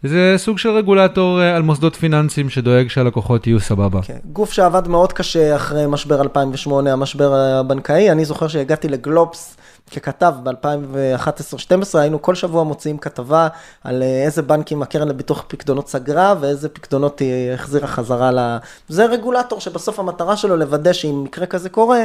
זה 0.08 0.34
סוג 0.36 0.58
של 0.58 0.68
רגולטור 0.68 1.40
אה, 1.40 1.56
על 1.56 1.62
מוסדות 1.62 1.96
פיננסיים 1.96 2.50
שדואג 2.50 2.88
שהלקוחות 2.88 3.46
יהיו 3.46 3.60
סבבה. 3.60 4.00
כן, 4.02 4.18
גוף 4.32 4.52
שעבד 4.52 4.88
מאוד 4.88 5.12
קשה 5.12 5.56
אחרי 5.56 5.84
משבר 5.88 6.20
2008, 6.20 6.92
המשבר 6.92 7.34
הבנקאי. 7.34 8.10
אני 8.10 8.24
זוכר 8.24 8.48
שהגעתי 8.48 8.88
לגלובס 8.88 9.56
ככתב 9.90 10.34
ב-2011-2012, 10.42 11.98
היינו 11.98 12.22
כל 12.22 12.34
שבוע 12.34 12.64
מוציאים 12.64 12.98
כתבה 12.98 13.48
על 13.84 14.02
אה, 14.02 14.22
איזה 14.24 14.42
בנקים 14.42 14.82
הקרן 14.82 15.08
לביטוח 15.08 15.44
פקדונות 15.48 15.88
סגרה 15.88 16.34
ואיזה 16.40 16.68
פקדונות 16.68 17.18
היא 17.18 17.52
החזירה 17.52 17.86
חזרה 17.86 18.30
ל... 18.30 18.56
זה 18.88 19.06
רגולטור 19.06 19.60
שבסוף 19.60 19.98
המטרה 19.98 20.36
שלו 20.36 20.56
לוודא 20.56 20.92
שאם 20.92 21.24
מקרה 21.24 21.46
כזה 21.46 21.68
קורה, 21.68 22.04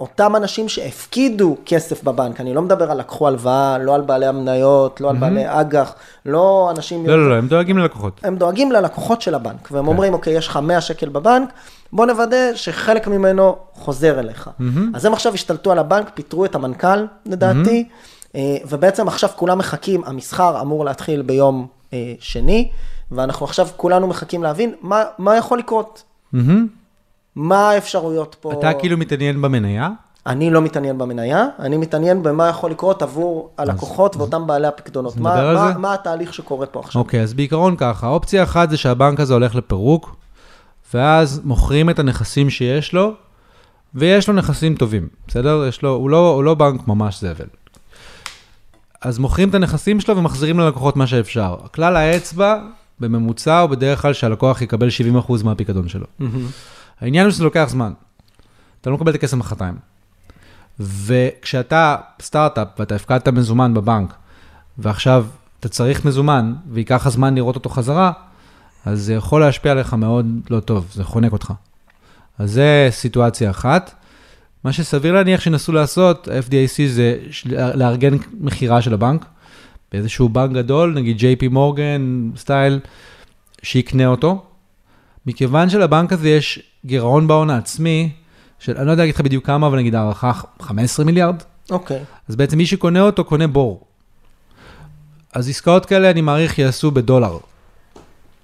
אותם 0.00 0.36
אנשים 0.36 0.68
שהפקידו 0.68 1.56
כסף 1.66 2.04
בבנק, 2.04 2.40
אני 2.40 2.54
לא 2.54 2.62
מדבר 2.62 2.90
על 2.90 2.98
לקחו 2.98 3.28
הלוואה, 3.28 3.78
לא 3.78 3.94
על 3.94 4.00
בעלי 4.00 4.26
המניות, 4.26 5.00
לא 5.00 5.10
על 5.10 5.16
בעלי 5.16 5.44
אג"ח, 5.46 5.94
לא 6.26 6.72
אנשים... 6.76 7.06
לא, 7.06 7.18
לא, 7.18 7.30
לא, 7.30 7.34
הם 7.34 7.48
דואגים 7.48 7.78
ללקוחות. 7.78 8.20
הם 8.24 8.36
דואגים 8.36 8.72
ללקוחות 8.72 9.22
של 9.22 9.34
הבנק, 9.34 9.68
והם 9.72 9.88
אומרים, 9.88 10.12
אוקיי, 10.12 10.32
יש 10.32 10.48
לך 10.48 10.56
100 10.56 10.80
שקל 10.80 11.08
בבנק, 11.08 11.48
בוא 11.94 12.06
נוודא 12.06 12.54
שחלק 12.54 13.08
ממנו 13.08 13.56
חוזר 13.72 14.18
אליך. 14.18 14.50
אז 14.94 15.04
הם 15.04 15.12
עכשיו 15.12 15.34
השתלטו 15.34 15.72
על 15.72 15.78
הבנק, 15.78 16.10
פיטרו 16.14 16.44
את 16.44 16.54
המנכ"ל, 16.54 17.06
לדעתי, 17.26 17.88
אה, 18.34 18.56
ובעצם 18.68 19.08
עכשיו 19.08 19.30
כולם 19.36 19.58
מחכים, 19.58 20.04
המסחר 20.04 20.60
אמור 20.60 20.84
להתחיל 20.84 21.22
ביום 21.22 21.66
אה, 21.92 22.12
שני, 22.20 22.70
ואנחנו 23.12 23.46
עכשיו 23.46 23.68
כולנו 23.76 24.06
מחכים 24.06 24.42
להבין 24.42 24.74
מה, 24.80 25.02
מה 25.18 25.36
יכול 25.36 25.58
לקרות, 25.58 26.02
מהמם. 26.32 26.66
מה 27.36 27.70
האפשרויות 27.70 28.36
פה. 28.40 28.52
אתה 28.52 28.72
כאילו 28.72 28.96
מתעניין 28.96 29.42
במניה? 29.42 29.90
אני 30.26 30.50
לא 30.50 30.62
מתעניין 30.62 30.98
במניה, 30.98 31.46
אני 31.58 31.76
מתעניין 31.76 32.22
במה 32.22 32.48
יכול 32.48 32.70
לקרות 32.70 33.02
עבור 33.02 33.50
הלקוחות 33.58 34.16
ואותם 34.16 34.46
בעלי 34.46 34.66
הפקדונות. 34.66 35.16
מה, 35.16 35.54
מה? 35.54 35.78
מה 35.78 35.94
התהליך 35.94 36.34
שקורה 36.34 36.66
פה 36.66 36.80
עכשיו? 36.80 37.02
אוקיי, 37.02 37.22
אז 37.22 37.34
בעיקרון 37.34 37.76
ככה, 37.76 38.06
אופציה 38.06 38.42
אחת 38.42 38.70
זה 38.70 38.76
שהבנק 38.76 39.20
הזה 39.20 39.34
הולך 39.34 39.54
לפירוק, 39.54 40.16
ואז 40.94 41.40
מוכרים 41.44 41.90
את 41.90 41.98
הנכסים 41.98 42.50
שיש 42.50 42.92
לו, 42.92 43.14
ויש 43.94 44.28
לו 44.28 44.34
נכסים 44.34 44.74
טובים, 44.74 45.08
בסדר? 45.28 45.66
יש 45.68 45.82
לו, 45.82 45.90
הוא 45.90 46.10
לא, 46.10 46.34
הוא 46.34 46.44
לא 46.44 46.54
בנק 46.54 46.88
ממש 46.88 47.20
זבל. 47.20 47.46
אז 49.00 49.18
מוכרים 49.18 49.48
את 49.48 49.54
הנכסים 49.54 50.00
שלו 50.00 50.16
ומחזירים 50.16 50.60
ללקוחות 50.60 50.96
מה 50.96 51.06
שאפשר. 51.06 51.56
כלל 51.74 51.96
האצבע, 51.96 52.60
בממוצע, 53.00 53.58
הוא 53.58 53.70
בדרך 53.70 54.02
כלל 54.02 54.12
שהלקוח 54.12 54.62
יקבל 54.62 54.88
70% 55.28 55.44
מהפיקדון 55.44 55.88
שלו. 55.88 56.06
העניין 57.00 57.26
הוא 57.26 57.32
שזה 57.32 57.44
לוקח 57.44 57.66
זמן. 57.68 57.92
אתה 58.80 58.90
לא 58.90 58.96
מקבל 58.96 59.10
את 59.10 59.14
הכסף 59.14 59.36
מחרתיים. 59.36 59.74
וכשאתה 60.80 61.96
סטארט-אפ 62.22 62.68
ואתה 62.78 62.94
הפקדת 62.94 63.28
מזומן 63.28 63.74
בבנק, 63.74 64.14
ועכשיו 64.78 65.26
אתה 65.60 65.68
צריך 65.68 66.04
מזומן, 66.04 66.54
וייקח 66.70 66.94
לך 66.94 67.08
זמן 67.08 67.34
לראות 67.34 67.54
אותו 67.54 67.70
חזרה, 67.70 68.12
אז 68.84 69.02
זה 69.02 69.14
יכול 69.14 69.40
להשפיע 69.40 69.72
עליך 69.72 69.94
מאוד 69.94 70.26
לא 70.50 70.60
טוב, 70.60 70.90
זה 70.94 71.04
חונק 71.04 71.32
אותך. 71.32 71.52
אז 72.38 72.52
זה 72.52 72.88
סיטואציה 72.90 73.50
אחת. 73.50 73.94
מה 74.64 74.72
שסביר 74.72 75.14
להניח 75.14 75.40
שינסו 75.40 75.72
לעשות, 75.72 76.28
ה-FDIC 76.28 76.88
זה 76.88 77.18
לארגן 77.74 78.16
מכירה 78.40 78.82
של 78.82 78.94
הבנק, 78.94 79.24
באיזשהו 79.92 80.28
בנק 80.28 80.52
גדול, 80.52 80.94
נגיד 80.94 81.18
JP 81.18 81.48
מורגן 81.50 82.30
סטייל, 82.36 82.80
שיקנה 83.62 84.06
אותו. 84.06 84.42
מכיוון 85.26 85.70
שלבנק 85.70 86.12
הזה 86.12 86.28
יש 86.28 86.62
גירעון 86.86 87.26
בהון 87.26 87.50
העצמי, 87.50 88.12
של, 88.58 88.76
אני 88.76 88.86
לא 88.86 88.90
יודע 88.90 89.02
להגיד 89.02 89.14
לך 89.14 89.20
בדיוק 89.20 89.46
כמה, 89.46 89.66
אבל 89.66 89.78
נגיד 89.78 89.94
הערכה 89.94 90.32
15 90.60 91.04
מיליארד, 91.04 91.36
אוקיי. 91.70 92.00
אז 92.28 92.36
בעצם 92.36 92.58
מי 92.58 92.66
שקונה 92.66 93.00
אותו, 93.00 93.24
קונה 93.24 93.46
בור. 93.46 93.86
אז 95.32 95.48
עסקאות 95.48 95.86
כאלה, 95.86 96.10
אני 96.10 96.20
מעריך, 96.20 96.58
יעשו 96.58 96.90
בדולר, 96.90 97.38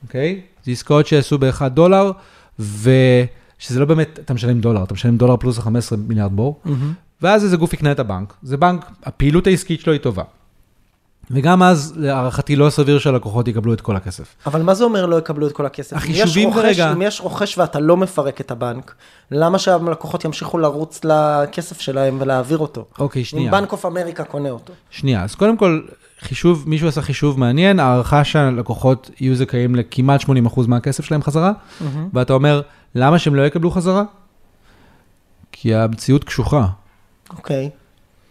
אוקיי? 0.02 0.40
זה 0.64 0.70
עסקאות 0.72 1.06
שיעשו 1.06 1.38
ב-1 1.38 1.68
דולר, 1.68 2.10
ושזה 2.58 3.80
לא 3.80 3.84
באמת, 3.84 4.18
אתה 4.24 4.34
משלם 4.34 4.60
דולר, 4.60 4.84
אתה 4.84 4.94
משלם 4.94 5.16
דולר 5.16 5.36
פלוס 5.36 5.58
ה-15 5.58 5.96
מיליארד 5.96 6.36
בור, 6.36 6.60
ואז 7.22 7.44
איזה 7.44 7.56
גוף 7.56 7.72
יקנה 7.72 7.92
את 7.92 7.98
הבנק. 7.98 8.34
זה 8.42 8.56
בנק, 8.56 8.90
הפעילות 9.02 9.46
העסקית 9.46 9.80
שלו 9.80 9.92
היא 9.92 10.00
טובה. 10.00 10.22
וגם 11.30 11.62
אז, 11.62 11.92
להערכתי, 11.96 12.56
לא 12.56 12.70
סביר 12.70 12.98
שהלקוחות 12.98 13.48
יקבלו 13.48 13.72
את 13.74 13.80
כל 13.80 13.96
הכסף. 13.96 14.34
אבל 14.46 14.62
מה 14.62 14.74
זה 14.74 14.84
אומר 14.84 15.06
לא 15.06 15.18
יקבלו 15.18 15.46
את 15.46 15.52
כל 15.52 15.66
הכסף? 15.66 15.92
אם 15.92 16.10
יש 16.10 16.20
החישובים 16.20 16.52
כרגע- 16.52 16.92
אם 16.92 17.02
יש 17.02 17.20
רוכש 17.20 17.58
ואתה 17.58 17.80
לא 17.80 17.96
מפרק 17.96 18.40
את 18.40 18.50
הבנק, 18.50 18.94
למה 19.30 19.58
שהלקוחות 19.58 20.24
ימשיכו 20.24 20.58
לרוץ 20.58 21.00
לכסף 21.04 21.80
שלהם 21.80 22.16
ולהעביר 22.20 22.58
אותו? 22.58 22.84
אוקיי, 22.98 23.20
אם 23.20 23.24
שנייה. 23.24 23.50
בנק 23.52 23.72
אוף 23.72 23.86
אמריקה 23.86 24.24
קונה 24.24 24.50
אותו. 24.50 24.72
שנייה, 24.90 25.22
אז 25.24 25.34
קודם 25.34 25.56
כל, 25.56 25.80
חישוב, 26.20 26.64
מישהו 26.66 26.88
עשה 26.88 27.02
חישוב 27.02 27.40
מעניין, 27.40 27.80
הערכה 27.80 28.24
שהלקוחות 28.24 29.10
יהיו 29.20 29.34
זכאים 29.34 29.74
לכמעט 29.74 30.20
80% 30.20 30.26
מהכסף 30.68 31.04
שלהם 31.04 31.22
חזרה, 31.22 31.52
ואתה 32.14 32.32
אומר, 32.32 32.62
למה 32.94 33.18
שהם 33.18 33.34
לא 33.34 33.42
יקבלו 33.46 33.70
חזרה? 33.70 34.02
כי 35.52 35.74
המציאות 35.74 36.24
קשוחה. 36.24 36.66
אוקיי. 37.36 37.70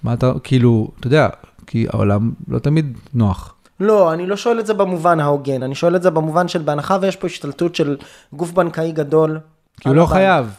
מה 0.03 0.13
אתה, 0.13 0.31
כאילו, 0.43 0.87
אתה 0.99 1.07
יודע, 1.07 1.27
כי 1.69 1.85
העולם 1.93 2.31
לא 2.47 2.59
תמיד 2.59 2.97
נוח. 3.13 3.55
לא, 3.79 4.13
אני 4.13 4.27
לא 4.27 4.37
שואל 4.37 4.59
את 4.59 4.65
זה 4.65 4.73
במובן 4.73 5.19
ההוגן, 5.19 5.63
אני 5.63 5.75
שואל 5.75 5.95
את 5.95 6.01
זה 6.01 6.09
במובן 6.09 6.47
של 6.47 6.61
בהנחה 6.61 6.97
ויש 7.01 7.15
פה 7.15 7.27
השתלטות 7.27 7.75
של 7.75 7.97
גוף 8.33 8.51
בנקאי 8.51 8.91
גדול. 8.91 9.39
כי 9.79 9.89
הוא 9.89 9.95
לא 9.95 10.01
הבנק. 10.01 10.13
חייב. 10.13 10.53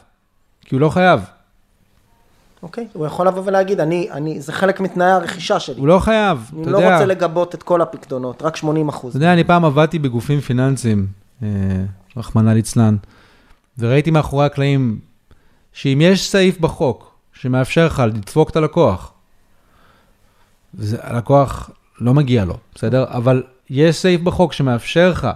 כי 0.60 0.74
הוא 0.74 0.80
לא 0.80 0.88
חייב. 0.88 1.20
אוקיי, 2.62 2.86
הוא 2.92 3.06
יכול 3.06 3.26
לבוא 3.26 3.42
ולהגיד, 3.44 3.80
אני, 3.80 4.08
אני, 4.10 4.40
זה 4.40 4.52
חלק 4.52 4.80
מתנאי 4.80 5.10
הרכישה 5.10 5.60
שלי. 5.60 5.80
הוא 5.80 5.88
לא 5.88 5.98
חייב, 5.98 6.50
אני 6.52 6.62
אתה 6.62 6.70
לא 6.70 6.76
יודע. 6.76 6.92
רוצה 6.92 7.06
לגבות 7.06 7.54
את 7.54 7.62
כל 7.62 7.82
הפקדונות, 7.82 8.42
רק 8.42 8.56
80 8.56 8.88
אחוז. 8.88 9.10
אתה 9.10 9.16
יודע, 9.16 9.32
אני 9.32 9.44
פעם 9.44 9.64
עבדתי 9.64 9.98
בגופים 9.98 10.40
פיננסיים, 10.40 11.06
אה, 11.42 11.48
רחמנא 12.16 12.50
ליצלן, 12.50 12.96
וראיתי 13.78 14.10
מאחורי 14.10 14.46
הקלעים 14.46 14.98
שאם 15.72 15.98
יש 16.02 16.30
סעיף 16.30 16.58
בחוק 16.58 17.14
שמאפשר 17.32 17.86
לך 17.86 18.02
לדפוק 18.06 18.50
את 18.50 18.56
הלקוח, 18.56 19.12
הלקוח 21.00 21.70
לא 22.00 22.14
מגיע 22.14 22.44
לו, 22.44 22.56
בסדר? 22.74 23.04
אבל 23.08 23.42
יש 23.70 23.96
סעיף 23.96 24.20
בחוק 24.20 24.52
שמאפשר 24.52 25.10
לך 25.10 25.28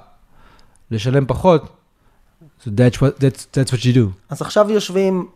לשלם 0.90 1.26
פחות, 1.26 1.62
so 2.60 2.66
that's 2.66 2.96
what, 2.96 3.20
that's, 3.20 3.46
that's 3.54 3.70
what 3.70 3.80
you 3.80 3.94
do. 3.96 4.06
אז 4.28 4.42
עכשיו 4.42 4.70
יושבים 4.70 5.28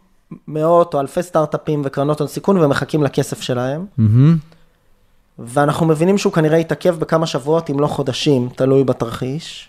מאות 0.49 0.95
או 0.95 1.01
אלפי 1.01 1.23
סטארט-אפים 1.23 1.83
וקרנות 1.85 2.21
הון 2.21 2.29
סיכון 2.29 2.59
ומחכים 2.59 3.03
לכסף 3.03 3.41
שלהם, 3.41 3.87
מהמם. 3.99 4.37
ואנחנו 5.39 5.87
מבינים 5.87 6.19
שהוא 6.19 6.33
כנראה 6.33 6.59
יתעכב 6.59 6.97
בכמה 6.99 7.27
שבועות, 7.27 7.71
אם 7.71 7.81
לא 7.81 7.87
חודשים, 7.87 8.49
תלוי 8.57 8.85
בתרחיש. 8.85 9.69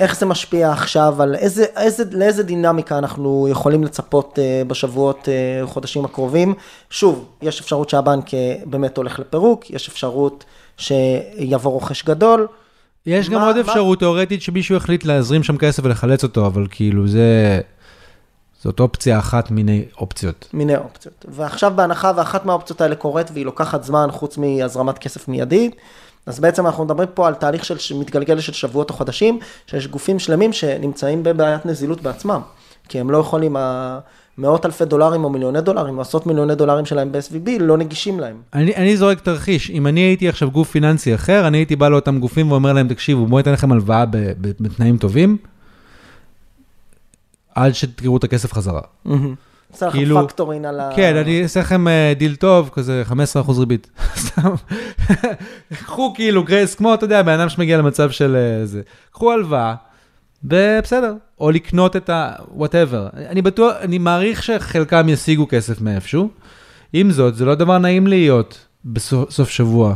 איך 0.00 0.16
זה 0.18 0.26
משפיע 0.26 0.72
עכשיו 0.72 1.22
על 1.22 1.34
איזה, 1.34 1.64
איזה, 1.76 2.04
לאיזה 2.12 2.42
דינמיקה 2.42 2.98
אנחנו 2.98 3.48
יכולים 3.50 3.84
לצפות 3.84 4.38
uh, 4.38 4.68
בשבועות, 4.68 5.28
uh, 5.28 5.66
חודשים 5.66 6.04
הקרובים. 6.04 6.54
שוב, 6.90 7.24
יש 7.42 7.60
אפשרות 7.60 7.88
שהבנק 7.90 8.28
uh, 8.28 8.32
באמת 8.64 8.96
הולך 8.96 9.18
לפירוק, 9.18 9.70
יש 9.70 9.88
אפשרות 9.88 10.44
שיבוא 10.76 11.70
רוכש 11.72 12.04
גדול. 12.04 12.46
יש 13.06 13.30
גם 13.30 13.40
מה- 13.40 13.46
עוד 13.46 13.56
מה- 13.56 13.60
אפשרות 13.62 13.98
תיאורטית 13.98 14.42
שמישהו 14.42 14.76
החליט 14.76 15.04
להזרים 15.04 15.42
שם 15.42 15.56
כסף 15.56 15.82
ולחלץ 15.84 16.22
אותו, 16.22 16.46
אבל 16.46 16.66
כאילו 16.70 17.08
זה... 17.08 17.60
זאת 18.62 18.80
אופציה 18.80 19.18
אחת 19.18 19.50
מיני 19.50 19.84
אופציות. 20.00 20.48
מיני 20.52 20.76
אופציות. 20.76 21.24
ועכשיו 21.28 21.72
בהנחה 21.76 22.12
ואחת 22.16 22.44
מהאופציות 22.46 22.80
האלה 22.80 22.94
קורית 22.94 23.30
והיא 23.32 23.44
לוקחת 23.44 23.84
זמן 23.84 24.08
חוץ 24.10 24.38
מהזרמת 24.38 24.98
כסף 24.98 25.28
מיידית, 25.28 25.76
אז 26.28 26.40
בעצם 26.40 26.66
אנחנו 26.66 26.84
מדברים 26.84 27.08
פה 27.14 27.26
על 27.26 27.34
תהליך 27.34 27.64
של, 27.64 27.78
שמתגלגל 27.78 28.40
של 28.40 28.52
שבועות 28.52 28.90
או 28.90 28.94
חודשים, 28.94 29.38
שיש 29.66 29.86
גופים 29.86 30.18
שלמים 30.18 30.52
שנמצאים 30.52 31.22
בבעיית 31.22 31.66
נזילות 31.66 32.02
בעצמם, 32.02 32.40
כי 32.88 33.00
הם 33.00 33.10
לא 33.10 33.18
יכולים, 33.18 33.56
מאות 34.38 34.66
אלפי 34.66 34.84
דולרים 34.84 35.24
או 35.24 35.30
מיליוני 35.30 35.60
דולרים, 35.60 35.96
או 35.96 36.00
עשרות 36.00 36.26
מיליוני 36.26 36.54
דולרים 36.54 36.86
שלהם 36.86 37.12
ב-SVB 37.12 37.50
לא 37.60 37.76
נגישים 37.76 38.20
להם. 38.20 38.36
אני, 38.54 38.76
אני 38.76 38.96
זורק 38.96 39.20
תרחיש, 39.20 39.70
אם 39.70 39.86
אני 39.86 40.00
הייתי 40.00 40.28
עכשיו 40.28 40.50
גוף 40.50 40.70
פיננסי 40.70 41.14
אחר, 41.14 41.46
אני 41.46 41.58
הייתי 41.58 41.76
בא 41.76 41.88
לאותם 41.88 42.18
גופים 42.18 42.52
ואומר 42.52 42.72
להם, 42.72 42.88
תקשיבו, 42.88 43.26
בואו 43.26 43.38
ניתן 43.38 43.52
לכם 43.52 43.72
הלוואה 43.72 44.04
בתנאים 44.60 44.96
טובים, 44.96 45.36
עד 47.54 47.72
שתראו 47.72 48.16
את 48.16 48.24
הכסף 48.24 48.52
חזרה. 48.52 48.80
עושה 49.72 49.86
לכם 49.86 49.98
כאילו- 49.98 50.28
factoring 50.28 50.64
על 50.64 50.80
ה... 50.80 50.90
כן, 50.96 51.16
אני 51.16 51.42
אעשה 51.42 51.60
לכם 51.60 51.88
אה, 51.88 52.12
דיל 52.18 52.36
טוב, 52.36 52.70
כזה 52.72 53.02
15% 53.08 53.14
ריבית. 53.58 53.90
סתם. 54.26 54.50
קחו 55.72 56.12
כאילו 56.14 56.44
grace, 56.44 56.74
כמו, 56.74 56.94
אתה 56.94 57.04
יודע, 57.04 57.22
בן 57.22 57.40
אדם 57.40 57.48
שמגיע 57.48 57.78
למצב 57.78 58.10
של 58.10 58.36
אה, 58.36 58.66
זה. 58.66 58.82
קחו 59.12 59.32
הלוואה, 59.32 59.74
ובסדר. 60.44 61.14
או 61.40 61.50
לקנות 61.50 61.96
את 61.96 62.10
ה... 62.10 62.32
whatever. 62.54 63.08
אני 63.14 63.42
בטוח, 63.42 63.74
אני 63.80 63.98
מעריך 63.98 64.42
שחלקם 64.42 65.08
ישיגו 65.08 65.46
כסף 65.48 65.80
מאיפשהו. 65.80 66.28
עם 66.92 67.10
זאת, 67.10 67.34
זה 67.36 67.44
לא 67.44 67.54
דבר 67.54 67.78
נעים 67.78 68.06
להיות 68.06 68.66
בסוף 68.84 69.48
שבוע, 69.50 69.94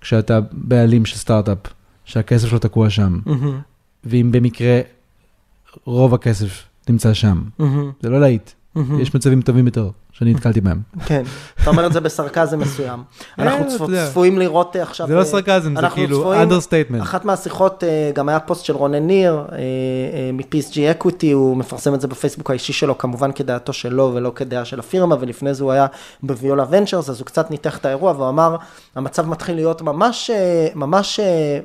כשאתה 0.00 0.38
בעלים 0.52 1.04
של 1.06 1.16
סטארט-אפ, 1.16 1.58
שהכסף 2.04 2.48
שלו 2.48 2.58
תקוע 2.58 2.90
שם. 2.90 3.18
ואם 4.04 4.32
במקרה 4.32 4.80
רוב 5.84 6.14
הכסף 6.14 6.62
נמצא 6.88 7.14
שם. 7.14 7.42
מהמם, 7.58 7.90
זה 8.02 8.10
לא 8.10 8.20
להיט. 8.20 8.50
יש 9.00 9.14
מצבים 9.14 9.42
טובים 9.42 9.66
יותר 9.66 9.90
שאני 10.18 10.34
נתקלתי 10.34 10.60
בהם. 10.60 10.80
כן, 11.06 11.22
אתה 11.62 11.70
אומר 11.70 11.86
את 11.86 11.92
זה 11.92 12.00
בסרקזם 12.00 12.58
מסוים. 12.58 13.02
אנחנו. 13.38 13.86
צפויים 14.06 14.38
לראות 14.38 14.76
אה, 14.76 14.82
עכשיו... 14.82 15.06
זה 15.06 15.14
לא 15.14 15.18
אה, 15.18 15.24
סרקזם, 15.24 15.74
זה 15.74 15.80
אנחנו 15.80 15.96
כאילו 15.96 16.34
understatement. 16.34 17.02
אחת 17.02 17.24
מהשיחות, 17.24 17.84
אה, 17.84 18.10
גם 18.14 18.28
היה 18.28 18.40
פוסט 18.40 18.64
של 18.64 18.76
רונן 18.76 19.06
ניר, 19.06 19.44
מ-PSG 20.32 21.02
Equity, 21.02 21.32
הוא 21.32 21.56
מפרסם 21.56 21.94
את 21.94 22.00
זה 22.00 22.08
בפייסבוק 22.08 22.50
האישי 22.50 22.72
שלו, 22.72 22.98
כמובן 22.98 23.32
כדעתו 23.32 23.72
שלו 23.72 24.12
ולא 24.14 24.32
כדעה 24.34 24.64
של 24.64 24.80
הפירמה, 24.80 25.16
ולפני 25.20 25.54
זה 25.54 25.64
הוא 25.64 25.72
היה 25.72 25.86
בוויולה 26.22 26.64
ונצ'רס, 26.70 27.10
אז 27.10 27.18
הוא 27.18 27.26
קצת 27.26 27.50
ניתח 27.50 27.78
את 27.78 27.86
האירוע, 27.86 28.12
והוא 28.12 28.28
אמר, 28.28 28.56
המצב 28.94 29.28
מתחיל 29.28 29.54
להיות 29.54 29.82
ממש, 29.82 30.30
ממש 30.74 31.20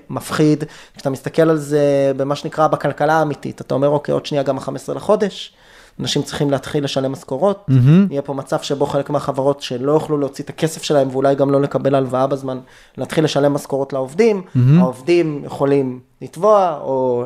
מפחיד, 0.09 0.63
כשאתה 0.95 1.09
מסתכל 1.09 1.49
על 1.49 1.57
זה 1.57 2.11
במה 2.17 2.35
שנקרא 2.35 2.67
בכלכלה 2.67 3.13
האמיתית, 3.13 3.61
אתה 3.61 3.75
אומר, 3.75 3.87
אוקיי, 3.87 4.13
עוד 4.13 4.25
שנייה 4.25 4.43
גם 4.43 4.57
ה-15 4.57 4.93
לחודש. 4.95 5.53
אנשים 6.01 6.21
צריכים 6.21 6.51
להתחיל 6.51 6.83
לשלם 6.83 7.11
משכורות, 7.11 7.65
מהמם. 7.67 8.07
יהיה 8.09 8.21
פה 8.21 8.33
מצב 8.33 8.61
שבו 8.61 8.85
חלק 8.85 9.09
מהחברות 9.09 9.61
שלא 9.61 9.91
יוכלו 9.91 10.17
להוציא 10.17 10.43
את 10.43 10.49
הכסף 10.49 10.83
שלהם 10.83 11.07
ואולי 11.11 11.35
גם 11.35 11.51
לא 11.51 11.61
לקבל 11.61 11.95
הלוואה 11.95 12.27
בזמן, 12.27 12.59
להתחיל 12.97 13.23
לשלם 13.23 13.53
משכורות 13.53 13.93
לעובדים, 13.93 14.41
העובדים 14.79 15.41
יכולים 15.45 15.99
לתבוע 16.21 16.79
או 16.81 17.25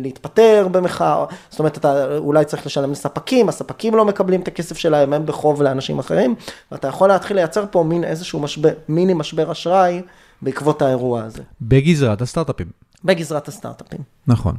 להתפטר 0.00 0.68
במחאה, 0.72 1.24
זאת 1.50 1.58
אומרת 1.58 1.78
אתה 1.78 2.16
אולי 2.16 2.44
צריך 2.44 2.66
לשלם 2.66 2.90
לספקים, 2.92 3.48
הספקים 3.48 3.94
לא 3.94 4.04
מקבלים 4.04 4.40
את 4.40 4.48
הכסף 4.48 4.76
שלהם, 4.76 5.12
הם 5.12 5.26
בחוב 5.26 5.62
לאנשים 5.62 5.98
אחרים, 5.98 6.34
ואתה 6.72 6.88
יכול 6.88 7.08
להתחיל 7.08 7.36
לייצר 7.36 7.64
פה 7.70 7.84
מין 7.84 8.04
איזשהו 8.04 8.40
משבר, 8.40 8.72
מיני 8.88 9.14
משבר 9.14 9.52
אשראי 9.52 10.02
בעקבות 10.42 10.82
האירוע 10.82 11.22
הזה, 11.22 11.42
בגזרת 11.60 12.22
הסטארט-אפים. 12.22 12.66
בגזרת 13.04 13.48
הסטארט-אפים. 13.48 14.00
נכון. 14.26 14.54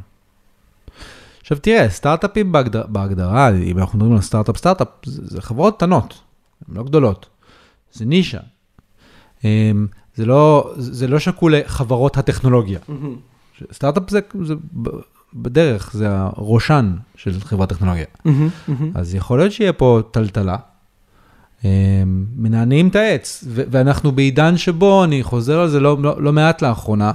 עכשיו 1.50 1.62
תראה, 1.62 1.89
סטארט-אפים 1.89 2.51
בהגדר, 2.51 2.84
בהגדרה, 2.88 3.50
אם 3.56 3.77
אנחנו 3.77 3.98
מדברים 3.98 4.15
על 4.15 4.22
סטארט-אפ, 4.22 4.58
סטארט-אפ 4.58 4.88
זה, 5.06 5.22
זה 5.25 5.41
חברות 5.41 5.75
קטנות, 5.77 6.22
הן 6.68 6.77
לא 6.77 6.84
גדולות, 6.84 7.25
זה 7.94 8.06
נישה. 8.06 8.39
אמ, 9.44 9.88
זה 10.15 10.25
לא, 10.25 10.74
זה 10.77 11.08
לא 11.08 11.20
שקול 11.20 11.56
לחברות 11.56 12.18
הטכנולוגיה. 12.18 12.79
סטארט-אפ 13.72 14.10
זה, 14.10 14.20
זה 14.44 14.53
בדרך, 15.34 15.91
זה 15.94 16.08
הראשן 16.10 16.96
של 17.15 17.39
חברת 17.39 17.70
טכנולוגיה. 17.70 18.06
אז 18.96 19.15
יכול 19.15 19.39
להיות 19.39 19.51
שיהיה 19.51 19.74
פה 19.74 20.01
טלטלה. 20.12 20.58
אמ, 21.63 21.70
מנענעים 22.36 22.88
את 22.88 22.96
העץ, 22.96 23.44
ו- 23.48 23.63
ואנחנו 23.72 24.12
בעידן 24.12 24.58
שבו, 24.58 25.03
אני 25.03 25.24
חוזר 25.24 25.60
על 25.60 25.70
זה 25.70 25.79
לא, 25.79 25.98
לא, 26.01 26.22
לא 26.22 26.34
מעט 26.34 26.62
לאחרונה, 26.62 27.12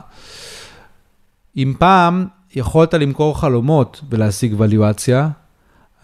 אם 1.56 1.74
פעם 1.78 2.26
יכולת 2.56 2.94
למכור 2.94 3.40
חלומות 3.40 4.00
ולהשיג 4.10 4.54
ווליואציה, 4.54 5.28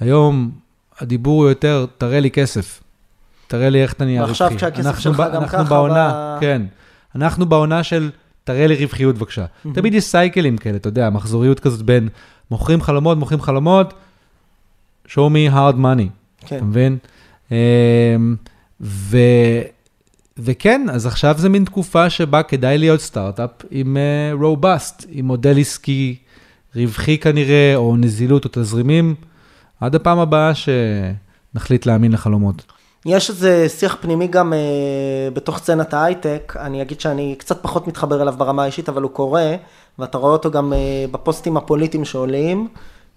היום 0.01 0.51
הדיבור 0.99 1.43
הוא 1.43 1.49
יותר, 1.49 1.87
תראה 1.99 2.21
לי 2.21 2.31
כסף. 2.31 2.83
תראה 3.49 3.71
לי 3.71 3.83
איך 3.83 3.93
אתה 3.93 4.05
נהיה 4.05 4.21
רווחי. 4.25 4.43
ועכשיו 4.45 4.59
כשהכסף 4.59 4.87
אנחנו 4.87 5.01
שלך 5.03 5.21
ב- 5.21 5.35
גם 5.35 5.43
אנחנו 5.43 5.49
ככה 5.59 5.65
בעונה, 5.65 6.37
ב- 6.37 6.41
כן. 6.41 6.63
אנחנו 7.15 7.47
בעונה 7.47 7.83
של 7.83 8.11
תראה 8.45 8.67
לי 8.67 8.75
רווחיות 8.75 9.17
בבקשה. 9.17 9.45
תמיד 9.75 9.95
יש 9.95 10.05
סייקלים 10.05 10.59
כאלה, 10.59 10.77
אתה 10.77 10.89
יודע, 10.89 11.11
מחזוריות 11.11 11.61
כזאת 11.61 11.83
בין 11.83 12.09
מוכרים 12.51 12.83
חלומות, 12.83 13.19
מוכרים 13.19 13.41
חלומות, 13.41 13.95
show 15.07 15.11
me 15.17 15.53
hard 15.53 15.77
money. 15.77 16.09
כן. 16.47 16.57
אתה 16.57 16.65
מבין? 16.65 16.99
אמ, 17.51 17.57
ו... 18.81 19.19
וכן, 20.39 20.87
אז 20.93 21.07
עכשיו 21.07 21.35
זה 21.39 21.49
מין 21.49 21.65
תקופה 21.65 22.11
שבה 22.11 22.43
כדאי 22.43 22.79
להיות 22.79 23.01
סטארט-אפ 23.01 23.51
עם 23.71 23.97
רובסט, 24.41 25.07
עם 25.11 25.25
מודל 25.27 25.59
עסקי 25.61 26.17
רווחי 26.77 27.19
כנראה, 27.19 27.77
או 27.77 27.97
נזילות 27.97 28.45
או 28.45 28.51
תזרימים, 28.53 29.15
עד 29.81 29.95
הפעם 29.95 30.19
הבאה 30.19 30.53
שנחליט 30.55 31.87
להאמין 31.87 32.13
לחלומות. 32.13 32.63
יש 33.07 33.31
איזה 33.31 33.69
שיח 33.69 33.97
פנימי 34.01 34.27
גם 34.27 34.53
אה, 34.53 34.59
בתוך 35.35 35.59
סצנת 35.59 35.95
ההייטק, 35.95 36.57
אני 36.61 36.83
אגיד 36.83 37.01
שאני 37.01 37.35
קצת 37.39 37.63
פחות 37.63 37.89
מתחבר 37.89 38.23
אליו 38.23 38.35
ברמה 38.39 38.63
האישית, 38.63 38.89
אבל 38.89 39.03
הוא 39.03 39.11
קורה, 39.11 39.55
ואתה 39.99 40.19
רואה 40.19 40.33
אותו 40.33 40.51
גם 40.51 40.73
אה, 40.73 40.79
בפוסטים 41.11 41.57
הפוליטיים 41.57 42.05
שעולים. 42.05 42.69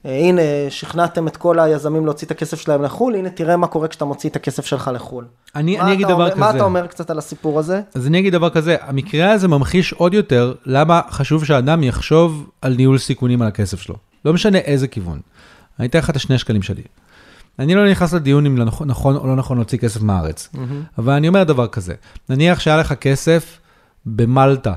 אה, 0.06 0.18
הנה, 0.20 0.42
שכנעתם 0.70 1.28
את 1.28 1.38
כל 1.38 1.60
היזמים 1.60 2.06
להוציא 2.06 2.28
את 2.28 2.32
הכסף 2.32 2.60
שלהם 2.62 2.82
לחו"ל, 2.84 3.16
הנה 3.16 3.30
תראה 3.30 3.58
מה 3.58 3.68
קורה 3.68 3.88
כשאתה 3.88 4.06
מוציא 4.06 4.30
את 4.30 4.36
הכסף 4.36 4.66
שלך 4.66 4.92
לחו"ל. 4.94 5.26
אני, 5.56 5.80
אני 5.80 5.94
אגיד 5.94 6.08
דבר 6.08 6.14
אומר- 6.16 6.30
כזה. 6.32 6.40
מה 6.40 6.50
אתה 6.50 6.64
אומר 6.64 6.88
קצת 6.88 7.10
על 7.10 7.18
הסיפור 7.18 7.60
הזה? 7.60 7.82
אז 7.96 8.08
אני 8.08 8.20
אגיד 8.20 8.34
דבר 8.34 8.50
כזה, 8.50 8.76
המקרה 8.82 9.32
הזה 9.32 9.48
ממחיש 9.48 9.94
עוד 9.94 10.14
יותר 10.14 10.54
למה 10.66 11.02
חשוב 11.10 11.46
שאדם 11.46 11.84
יחשוב 11.84 12.50
על 12.62 12.76
ניהול 12.76 12.98
סיכונים 12.98 13.42
על 13.42 13.48
הכסף 13.48 13.82
שלו. 13.82 13.96
לא 14.26 14.34
משנה 14.34 14.58
איזה 14.58 14.88
כיוון. 14.88 15.20
אני 15.80 15.88
אתן 15.88 16.00
לך 16.00 16.10
את 16.10 16.16
השני 16.16 16.38
שקלים 16.38 16.62
שלי. 16.62 16.84
אני 17.60 17.76
לא 17.76 17.92
נכנס 17.92 18.14
לדיון 18.14 18.46
אם 18.46 18.62
נכון, 18.64 18.88
נכון 18.88 19.16
או 19.16 19.28
לא 19.28 19.36
נכון 19.36 19.58
להוציא 19.58 19.78
כסף 19.78 20.02
מהארץ, 20.02 20.50
אבל 20.98 21.14
אני 21.14 21.28
אומר 21.28 21.44
דבר 21.44 21.68
כזה, 21.68 21.94
נניח 22.30 22.60
שהיה 22.60 22.78
לך 22.78 22.94
כסף 22.94 23.60
במלטה, 24.06 24.74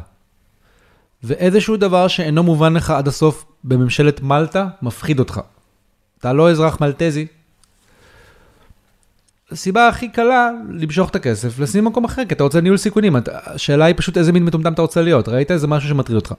ואיזשהו 1.23 1.77
דבר 1.77 2.09
שאינו 2.09 2.43
מובן 2.43 2.75
לך 2.75 2.91
עד 2.91 3.09
הסוף 3.09 3.45
בממשלת 3.67 4.23
מלטה, 4.23 4.67
מפחיד 4.83 5.19
אותך. 5.19 5.41
אתה 6.19 6.33
לא 6.33 6.51
אזרח 6.51 6.81
מלטזי, 6.81 7.27
הסיבה 9.51 9.89
הכי 9.89 10.09
קלה 10.09 10.51
למשוך 10.71 11.11
את 11.11 11.17
הכסף, 11.17 11.59
לשים 11.59 11.85
במקום 11.85 12.05
אחר, 12.05 12.23
כי 12.29 12.35
אתה 12.35 12.45
רוצה 12.45 12.61
ניהול 12.61 12.77
סיכונים. 12.79 13.17
אתה- 13.17 13.39
השאלה 13.45 13.85
היא 13.85 13.95
פשוט 13.99 14.17
איזה 14.19 14.33
מין 14.33 14.45
מטומטם 14.45 14.73
אתה 14.73 14.83
רוצה 14.83 15.03
להיות. 15.03 15.29
ראית 15.29 15.51
איזה 15.51 15.67
משהו 15.67 15.89
שמטריד 15.89 16.17
אותך. 16.17 16.35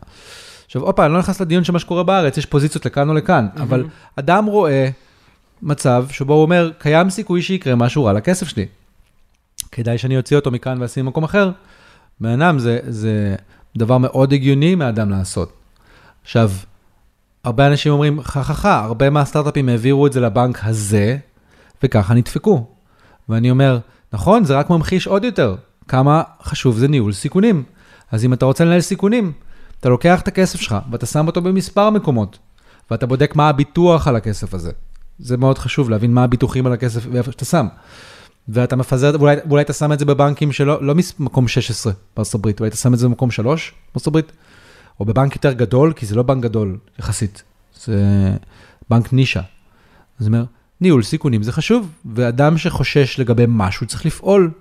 עכשיו, 0.65 0.81
עוד 0.81 0.95
פעם, 0.95 1.05
אני 1.05 1.13
לא 1.13 1.19
נכנס 1.19 1.41
לדיון 1.41 1.63
של 1.63 1.73
מה 1.73 1.79
שקורה 1.79 2.03
בארץ, 2.03 2.37
יש 2.37 2.45
פוזיציות 2.45 2.85
לכאן 2.85 3.09
או 3.09 3.13
לכאן, 3.13 3.47
אבל 3.57 3.85
אדם 4.15 4.45
רואה 4.45 4.89
מצב 5.61 6.05
שבו 6.11 6.33
הוא 6.33 6.41
אומר, 6.41 6.71
קיים 6.77 7.09
סיכוי 7.09 7.41
שיקרה 7.41 7.75
משהו 7.75 8.05
רע 8.05 8.13
לכסף 8.13 8.47
שלי. 8.47 8.65
כדאי 9.71 9.97
שאני 9.97 10.17
אוציא 10.17 10.37
אותו 10.37 10.51
מכאן 10.51 10.81
ואשים 10.81 11.05
במקום 11.05 11.23
אחר. 11.23 11.51
בן 12.19 12.41
אדם, 12.41 12.59
זה, 12.59 12.79
זה 12.87 13.35
דבר 13.77 13.97
מאוד 13.97 14.33
הגיוני 14.33 14.75
מאדם 14.75 15.09
לעשות. 15.09 15.53
עכשיו, 16.23 16.51
הרבה 17.47 17.67
אנשים 17.67 17.91
אומרים, 17.91 18.21
חככה, 18.23 18.83
הרבה 18.83 19.09
מהסטארט-אפים 19.09 19.69
העבירו 19.69 20.07
את 20.07 20.13
זה 20.13 20.19
לבנק 20.19 20.59
הזה, 20.63 21.17
וככה 21.83 22.13
נדפקו. 22.13 22.67
ואני 23.29 23.51
אומר, 23.51 23.79
נכון, 24.13 24.43
זה 24.43 24.57
רק 24.57 24.69
ממחיש 24.69 25.07
עוד 25.07 25.23
יותר 25.23 25.55
כמה 25.87 26.23
חשוב 26.43 26.77
זה 26.77 26.87
ניהול 26.87 27.13
סיכונים. 27.13 27.63
אז 28.11 28.25
אם 28.25 28.33
אתה 28.33 28.45
רוצה 28.45 28.65
לנהל 28.65 28.81
סיכונים, 28.81 29.31
אתה 29.79 29.89
לוקח 29.89 30.21
את 30.21 30.27
הכסף 30.27 30.61
שלך 30.61 30.75
ואתה 30.91 31.05
שם 31.05 31.27
אותו 31.27 31.41
במספר 31.41 31.89
מקומות, 31.89 32.37
ואתה 32.91 33.05
בודק 33.05 33.35
מה 33.35 33.49
הביטוח 33.49 34.07
על 34.07 34.15
הכסף 34.15 34.53
הזה. 34.53 34.71
זה 35.19 35.37
מאוד 35.37 35.57
חשוב 35.57 35.89
להבין 35.89 36.13
מה 36.13 36.23
הביטוחים 36.23 36.65
על 36.65 36.73
הכסף 36.73 37.07
ואיפה 37.11 37.31
שאתה 37.31 37.45
שם. 37.45 37.67
ואתה 38.49 38.75
מפזר, 38.75 39.15
ואולי, 39.19 39.35
ואולי 39.47 39.63
אתה 39.63 39.73
שם 39.73 39.93
את 39.93 39.99
זה 39.99 40.05
בבנקים 40.05 40.51
שלא, 40.51 40.83
לא 40.83 40.93
מקום 41.19 41.47
16 41.47 41.93
בארצות 42.17 42.35
הברית, 42.35 42.59
אולי 42.59 42.69
אתה 42.69 42.77
שם 42.77 42.93
את 42.93 42.99
זה 42.99 43.07
במקום 43.07 43.31
3 43.31 43.73
בארצות 43.93 44.07
הברית, 44.07 44.31
או 44.99 45.05
בבנק 45.05 45.35
יותר 45.35 45.51
גדול, 45.51 45.93
כי 45.93 46.05
זה 46.05 46.15
לא 46.15 46.23
בנק 46.23 46.43
גדול 46.43 46.77
יחסית, 46.99 47.43
זה 47.75 48.01
בנק 48.89 49.13
נישה. 49.13 49.41
אז 50.19 50.27
אומר, 50.27 50.43
ניהול 50.81 51.03
סיכונים 51.03 51.43
זה 51.43 51.51
חשוב, 51.51 51.91
ואדם 52.05 52.57
שחושש 52.57 53.19
לגבי 53.19 53.45
משהו 53.47 53.87
צריך 53.87 54.05
לפעול 54.05 54.51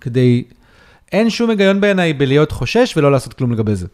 כדי... 0.00 0.44
אין 1.12 1.30
שום 1.30 1.50
היגיון 1.50 1.80
בעיניי 1.80 2.12
בלהיות 2.12 2.52
חושש 2.52 2.94
ולא 2.96 3.12
לעשות 3.12 3.34
כלום 3.34 3.52
לגבי 3.52 3.74
זה. 3.74 3.86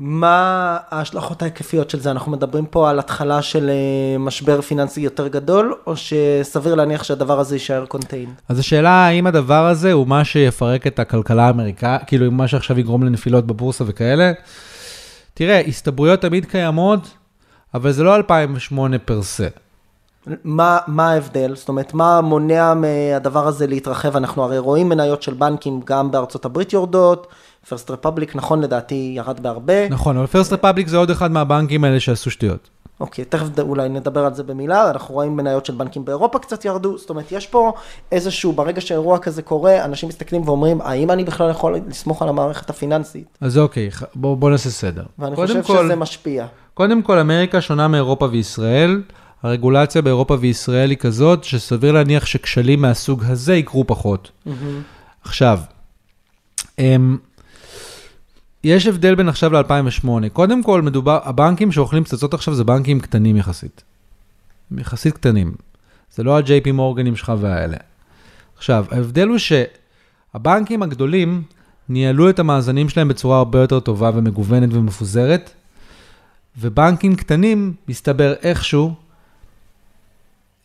מה 0.00 0.76
ההשלכות 0.90 1.42
ההיקפיות 1.42 1.90
של 1.90 2.00
זה? 2.00 2.10
אנחנו 2.10 2.32
מדברים 2.32 2.66
פה 2.66 2.90
על 2.90 2.98
התחלה 2.98 3.42
של 3.42 3.70
אה, 3.70 4.18
משבר 4.18 4.60
פיננסי 4.60 5.00
יותר 5.00 5.28
גדול, 5.28 5.74
או 5.86 5.94
שסביר 5.96 6.74
להניח 6.74 7.02
שהדבר 7.02 7.40
הזה 7.40 7.54
יישאר 7.54 7.86
קונטיין? 7.86 8.34
אז 8.48 8.58
השאלה 8.58 8.90
האם 8.90 9.26
הדבר 9.26 9.66
הזה 9.66 9.92
הוא 9.92 10.06
מה 10.06 10.24
שיפרק 10.24 10.86
את 10.86 10.98
הכלכלה 10.98 11.46
האמריקאית, 11.46 12.02
כאילו 12.06 12.30
מה 12.30 12.48
שעכשיו 12.48 12.78
יגרום 12.78 13.02
לנפילות 13.02 13.46
בבורסה 13.46 13.84
וכאלה. 13.86 14.32
תראה, 15.34 15.60
הסתברויות 15.60 16.20
תמיד 16.20 16.44
קיימות, 16.44 17.00
אבל 17.74 17.92
זה 17.92 18.02
לא 18.02 18.16
2008 18.16 18.98
פר 18.98 19.22
סה. 19.22 19.48
מה, 20.44 20.78
מה 20.86 21.10
ההבדל? 21.10 21.56
זאת 21.56 21.68
אומרת, 21.68 21.94
מה 21.94 22.20
מונע 22.20 22.74
מהדבר 22.74 23.46
הזה 23.46 23.66
להתרחב? 23.66 24.16
אנחנו 24.16 24.44
הרי 24.44 24.58
רואים 24.58 24.88
מניות 24.88 25.22
של 25.22 25.34
בנקים 25.34 25.80
גם 25.84 26.10
בארצות 26.10 26.44
הברית 26.44 26.72
יורדות, 26.72 27.26
פרסט 27.68 27.90
רפבליק, 27.90 28.36
נכון 28.36 28.60
לדעתי, 28.60 29.12
ירד 29.16 29.40
בהרבה. 29.40 29.88
נכון, 29.88 30.16
אבל 30.16 30.26
פרסט 30.26 30.52
רפבליק 30.52 30.88
זה 30.88 30.96
עוד 30.96 31.10
אחד 31.10 31.30
מהבנקים 31.30 31.84
האלה 31.84 32.00
שעשו 32.00 32.30
שטויות. 32.30 32.70
אוקיי, 33.00 33.24
תכף 33.24 33.46
אולי 33.58 33.88
נדבר 33.88 34.24
על 34.24 34.34
זה 34.34 34.42
במילה, 34.42 34.90
אנחנו 34.90 35.14
רואים 35.14 35.36
מניות 35.36 35.66
של 35.66 35.74
בנקים 35.74 36.04
באירופה 36.04 36.38
קצת 36.38 36.64
ירדו, 36.64 36.98
זאת 36.98 37.10
אומרת, 37.10 37.32
יש 37.32 37.46
פה 37.46 37.72
איזשהו, 38.12 38.52
ברגע 38.52 38.80
שאירוע 38.80 39.18
כזה 39.18 39.42
קורה, 39.42 39.84
אנשים 39.84 40.08
מסתכלים 40.08 40.42
ואומרים, 40.48 40.80
האם 40.80 41.10
אני 41.10 41.24
בכלל 41.24 41.50
יכול 41.50 41.76
לסמוך 41.88 42.22
על 42.22 42.28
המערכת 42.28 42.70
הפיננסית? 42.70 43.38
אז 43.40 43.58
אוקיי, 43.58 43.90
ח- 43.92 44.02
בוא, 44.14 44.50
נעשה 44.50 44.70
סדר. 44.70 45.02
ואני 45.18 45.36
חושב 45.36 45.62
כל- 45.62 45.82
שזה 45.84 45.96
משפיע. 45.96 46.46
קודם 46.74 47.02
כל, 47.02 47.18
אמריקה 47.18 47.60
שונה 47.60 47.88
מאירופה 47.88 48.28
וישראל. 48.30 49.02
הרגולציה 49.42 50.02
באירופה 50.02 50.36
וישראל 50.40 50.90
היא 50.90 50.98
כזאת 50.98 51.44
שסביר 51.44 51.92
להניח 51.92 52.26
שכשלים 52.26 52.82
מהסוג 52.82 53.22
הזה 53.26 53.54
יקרו 53.54 53.86
פחות. 53.86 54.30
עכשיו, 55.24 55.58
אמ, 56.78 57.18
יש 58.64 58.86
הבדל 58.86 59.14
בין 59.14 59.28
עכשיו 59.28 59.52
ל-2008. 59.52 60.28
קודם 60.32 60.62
כל, 60.62 60.82
מדובר, 60.82 61.20
הבנקים 61.24 61.72
שאוכלים 61.72 62.04
פצצות 62.04 62.34
עכשיו 62.34 62.54
זה 62.54 62.64
בנקים 62.64 63.00
קטנים 63.00 63.36
יחסית. 63.36 63.82
יחסית 64.78 65.14
קטנים. 65.14 65.54
זה 66.14 66.22
לא 66.22 66.38
ה-JP 66.38 66.72
מורגנים 66.72 67.16
שלך 67.16 67.32
והאלה. 67.40 67.76
עכשיו, 68.56 68.84
ההבדל 68.90 69.28
הוא 69.28 69.38
שהבנקים 69.38 70.82
הגדולים 70.82 71.42
ניהלו 71.88 72.30
את 72.30 72.38
המאזנים 72.38 72.88
שלהם 72.88 73.08
בצורה 73.08 73.38
הרבה 73.38 73.60
יותר 73.60 73.80
טובה 73.80 74.10
ומגוונת 74.14 74.68
ומפוזרת, 74.72 75.50
ובנקים 76.58 77.16
קטנים, 77.16 77.74
מסתבר 77.88 78.34
איכשהו, 78.42 78.94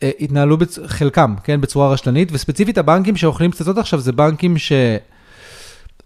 אה, 0.02 0.10
התנהלו, 0.20 0.56
בצ... 0.56 0.78
חלקם, 0.86 1.34
כן, 1.44 1.60
בצורה 1.60 1.92
רשלנית, 1.92 2.28
וספציפית 2.32 2.78
הבנקים 2.78 3.16
שאוכלים 3.16 3.50
פצצות 3.50 3.78
עכשיו 3.78 4.00
זה 4.00 4.12
בנקים 4.12 4.58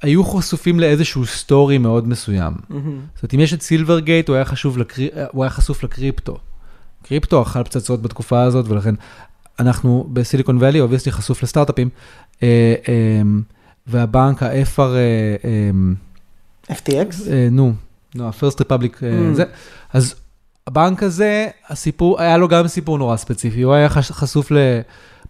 שהיו 0.03 0.25
חשופים 0.25 0.81
לאיזשהו 0.81 1.27
story 1.27 1.79
מאוד 1.79 2.09
מסוים. 2.09 2.53
זאת 2.55 2.73
אומרת, 3.23 3.35
אם 3.35 3.41
יש 3.41 3.55
את 3.55 3.63
Silvergate, 3.63 4.29
הוא, 4.29 4.37
היה 4.37 4.45
לקרי... 4.77 5.09
הוא 5.33 5.45
היה 5.45 5.51
חשוף 5.51 5.83
לקריפטו. 5.85 6.39
קריפטו 7.03 7.43
אכל 7.43 7.63
פצצות 7.63 8.03
בתקופה 8.03 8.43
הזאת, 8.43 8.69
ולכן 8.69 8.95
אנחנו 9.59 10.09
ב 10.13 10.18
Silicon 10.18 10.57
Valley, 10.61 10.81
obviously 10.81 11.13
חשוף 11.13 11.43
לסטארט-אפים, 11.43 11.89
אה, 12.43 12.49
אה, 12.89 13.23
והבנק, 13.87 14.43
ה-FR, 14.43 14.81
אה, 14.81 14.97
אה, 16.71 16.75
FTX? 16.77 17.31
אה, 17.31 17.49
נו, 17.51 17.73
נו, 18.15 18.25
ה-First 18.29 18.55
Republic, 18.61 19.03
אה, 19.03 19.31
Mm. 19.33 19.35
זה, 19.35 19.45
אז 19.93 20.15
הבנק 20.67 21.03
הזה, 21.03 21.49
הסיפור, 21.69 22.21
היה 22.21 22.37
לו 22.37 22.49
גם 22.49 22.69
סיפור 22.69 22.99
נורא 22.99 23.17
ספציפי, 23.17 23.63
הוא 23.63 23.73
היה 23.75 23.89
חש- 23.89 24.13
חשוף 24.13 24.53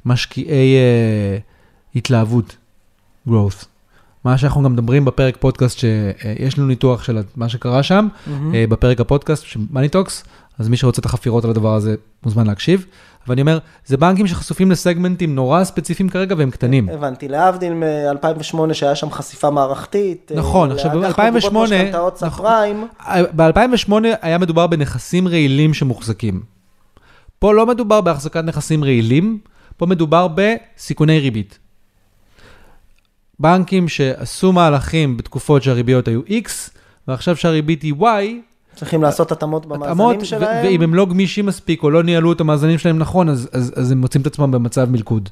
למשקיעי 0.06 0.76
אה, 0.76 1.38
התלהבות, 1.96 2.56
growth. 3.28 3.64
מה 4.24 4.38
שאנחנו 4.38 4.62
גם 4.62 4.72
מדברים 4.72 5.04
בפרק 5.04 5.36
פודקאסט, 5.40 5.78
שיש 5.78 6.58
לנו 6.58 6.66
ניתוח 6.66 7.02
של 7.02 7.18
מה 7.36 7.48
שקרה 7.48 7.82
שם. 7.82 8.08
אה, 8.54 8.64
בפרק 8.68 9.00
הפודקאסט 9.00 9.44
של 9.44 9.60
Money 9.70 9.88
Talks, 9.88 10.24
אז 10.58 10.68
מי 10.68 10.76
שרוצה 10.76 11.00
את 11.00 11.04
החפירות 11.04 11.44
על 11.44 11.50
הדבר 11.50 11.74
הזה 11.74 11.94
מוזמן 12.24 12.46
להקשיב. 12.46 12.86
אבל 13.26 13.32
אני 13.32 13.40
אומר, 13.40 13.58
זה 13.86 13.96
בנקים 13.96 14.26
שחשופים 14.26 14.70
לסגמנטים 14.70 15.34
נורא 15.34 15.64
ספציפיים 15.64 16.08
כרגע 16.08 16.34
והם 16.38 16.50
קטנים. 16.50 16.88
הבנתי, 16.88 17.28
להבדיל 17.28 17.72
מ-2008 17.72 18.72
שהיה 18.74 18.94
שם 18.94 19.10
חשיפה 19.10 19.50
מערכתית. 19.50 20.32
נכון, 20.34 20.70
אה, 20.70 20.74
עכשיו, 20.74 20.94
לאג"ח 20.94 21.16
ב- 21.18 21.20
2008 21.20 21.58
מרובות 21.58 21.72
משכנתאות 21.72 22.16
סאב 22.16 22.28
נכון. 22.28 22.46
פריים. 22.46 22.86
ב-2008 23.36 23.92
היה 24.22 24.38
מדובר 24.38 24.66
בנכסים 24.66 25.28
רעילים 25.28 25.74
שמוחזקים. 25.74 26.42
פה 27.38 27.54
לא 27.54 27.66
מדובר 27.66 28.00
בהחזקת 28.00 28.44
נכסים 28.44 28.84
רעילים, 28.84 29.38
פה 29.76 29.86
מדובר 29.86 30.28
בסיכוני 30.34 31.18
ריבית. 31.18 31.58
בנקים 33.40 33.88
שעשו 33.88 34.52
מהלכים 34.52 35.16
בתקופות 35.16 35.62
שהריביות 35.62 36.08
היו 36.08 36.20
X, 36.22 36.50
ועכשיו 37.08 37.36
שהריבית 37.36 37.82
היא 37.82 37.94
Y, 37.94 38.04
צריכים 38.74 39.02
לעשות 39.02 39.32
התאמות 39.32 39.66
במאזנים 39.66 40.24
שלהם. 40.24 40.66
ואם 40.66 40.82
הם 40.82 40.94
לא 40.94 41.06
גמישים 41.06 41.46
מספיק 41.46 41.82
או 41.82 41.90
לא 41.90 42.02
ניהלו 42.02 42.32
את 42.32 42.40
המאזנים 42.40 42.78
שלהם 42.78 42.98
נכון, 42.98 43.28
אז, 43.28 43.48
אז, 43.52 43.72
אז 43.76 43.92
הם 43.92 43.98
מוצאים 43.98 44.22
את 44.22 44.26
עצמם 44.26 44.50
במצב 44.50 44.90
מלכוד. 44.90 45.28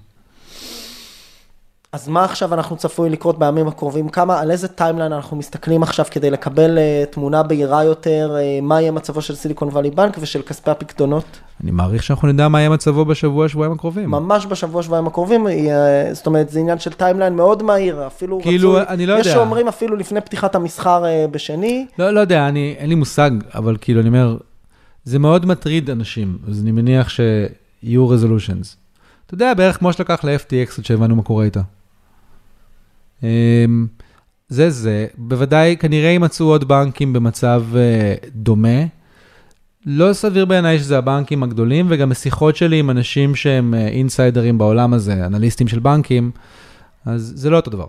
אז 1.92 2.08
מה 2.08 2.24
עכשיו 2.24 2.54
אנחנו 2.54 2.76
צפוי 2.76 3.10
לקרות 3.10 3.38
בימים 3.38 3.68
הקרובים? 3.68 4.08
כמה, 4.08 4.40
על 4.40 4.50
איזה 4.50 4.68
timeline 4.68 5.12
אנחנו 5.12 5.36
מסתכלים 5.36 5.82
עכשיו 5.82 6.04
כדי 6.10 6.30
לקבל 6.30 6.78
uh, 6.78 7.12
תמונה 7.12 7.42
בהירה 7.42 7.84
יותר, 7.84 8.36
uh, 8.36 8.64
מה 8.64 8.80
יהיה 8.80 8.92
מצבו 8.92 9.22
של 9.22 9.34
Silicon 9.34 9.68
Valley 9.68 9.90
Bank 9.90 10.16
ושל 10.20 10.42
כספי 10.42 10.70
הפקדונות? 10.70 11.24
אני 11.62 11.70
מעריך 11.70 12.02
שאנחנו 12.02 12.28
נדע 12.28 12.48
מה 12.48 12.58
יהיה 12.58 12.70
מצבו 12.70 13.04
בשבוע, 13.04 13.48
שבועיים 13.48 13.72
הקרובים. 13.72 14.10
ממש 14.10 14.46
בשבוע, 14.46 14.82
שבועיים 14.82 15.06
הקרובים, 15.06 15.46
יהיה- 15.46 16.14
זאת 16.14 16.26
אומרת, 16.26 16.48
זה 16.48 16.60
עניין 16.60 16.78
של 16.78 16.92
timeline 16.92 17.36
מאוד 17.36 17.62
מהיר, 17.62 18.06
אפילו 18.06 18.40
כאילו, 18.42 18.72
רצוי, 18.72 18.88
אני 18.88 19.06
לא 19.06 19.12
יש 19.12 19.26
יודע. 19.26 19.38
שאומרים 19.38 19.68
אפילו 19.68 19.96
לפני 19.96 20.20
פתיחת 20.20 20.54
המסחר 20.54 21.04
uh, 21.04 21.30
בשני, 21.30 21.86
לא, 21.98 22.10
לא 22.10 22.20
יודע, 22.20 22.48
אני, 22.48 22.74
אין 22.78 22.88
לי 22.88 22.94
מושג, 22.94 23.30
אבל 23.54 23.76
כאילו, 23.80 24.00
אני 24.00 24.08
אומר, 24.08 24.36
זה 25.04 25.18
מאוד 25.18 25.46
מטריד 25.46 25.90
אנשים, 25.90 26.38
אז 26.48 26.60
אני 26.62 26.72
מניח 26.72 27.08
שיהיו 27.08 28.08
resolutions. 28.08 28.76
אתה 29.26 29.34
יודע, 29.34 29.54
בערך 29.54 29.78
כמו 29.78 29.92
שלקח 29.92 30.24
ל-FTX 30.24 30.78
עד 30.78 30.84
שהבנו 30.84 31.16
מה 31.16 31.22
קורה 31.22 31.44
איתה. 31.44 31.60
אמ, 33.22 33.86
זה 34.48 34.70
זה, 34.70 35.06
בוודאי 35.16 35.76
כנראה 35.76 36.10
יימצאו 36.10 36.46
עוד 36.46 36.68
בנקים 36.68 37.12
במצב 37.12 37.64
אה, 37.76 38.14
דומה. 38.34 38.84
לא 39.86 40.12
סביר 40.12 40.44
בעיניי 40.44 40.78
שזה 40.78 40.98
הבנקים 40.98 41.42
הגדולים, 41.42 41.86
וגם 41.88 42.08
בשיחות 42.08 42.56
שלי 42.56 42.78
עם 42.78 42.90
אנשים 42.90 43.34
שהם 43.34 43.74
אה, 43.74 43.88
אינסיידרים 43.88 44.58
בעולם 44.58 44.94
הזה, 44.94 45.26
אנליסטים 45.26 45.68
של 45.68 45.78
בנקים, 45.78 46.30
אז 47.04 47.32
זה 47.36 47.50
לא 47.50 47.56
אותו 47.56 47.70
דבר. 47.70 47.86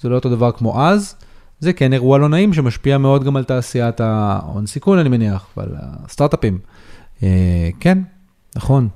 זה 0.00 0.08
לא 0.08 0.14
אותו 0.14 0.30
דבר 0.30 0.52
כמו 0.52 0.82
אז. 0.82 1.16
זה 1.60 1.72
כן 1.72 1.92
אירוע 1.92 2.18
לא 2.18 2.28
נעים 2.28 2.52
שמשפיע 2.52 2.98
מאוד 2.98 3.24
גם 3.24 3.36
על 3.36 3.44
תעשיית 3.44 4.00
ההון 4.00 4.66
סיכון, 4.66 4.98
אני 4.98 5.08
מניח, 5.08 5.46
ועל 5.56 5.68
הסטארט-אפים. 5.74 6.58
אה, 7.22 7.70
כן, 7.80 7.98
נכון. 8.56 8.88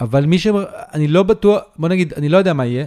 אבל 0.00 0.26
מי 0.26 0.38
ש... 0.38 0.46
אני 0.94 1.08
לא 1.08 1.22
בטוח, 1.22 1.60
בוא 1.78 1.88
נגיד, 1.88 2.12
אני 2.16 2.28
לא 2.28 2.38
יודע 2.38 2.52
מה 2.52 2.66
יהיה. 2.66 2.84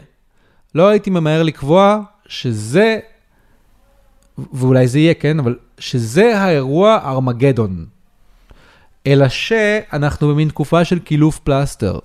לא 0.76 0.88
הייתי 0.88 1.10
ממהר 1.10 1.44
לקבוע 1.44 2.00
שזה, 2.28 3.00
ואולי 4.54 4.88
זה 4.88 5.00
יהיה, 5.00 5.14
כן, 5.14 5.40
אבל 5.40 5.58
שזה 5.80 6.40
האירוע 6.40 7.00
ארמגדון. 7.04 7.86
אלא 9.08 9.30
שאנחנו 9.30 10.28
במין 10.28 10.50
תקופה 10.50 10.86
של 10.86 11.00
קילוף 11.00 11.40
פלסטר. 11.40 12.00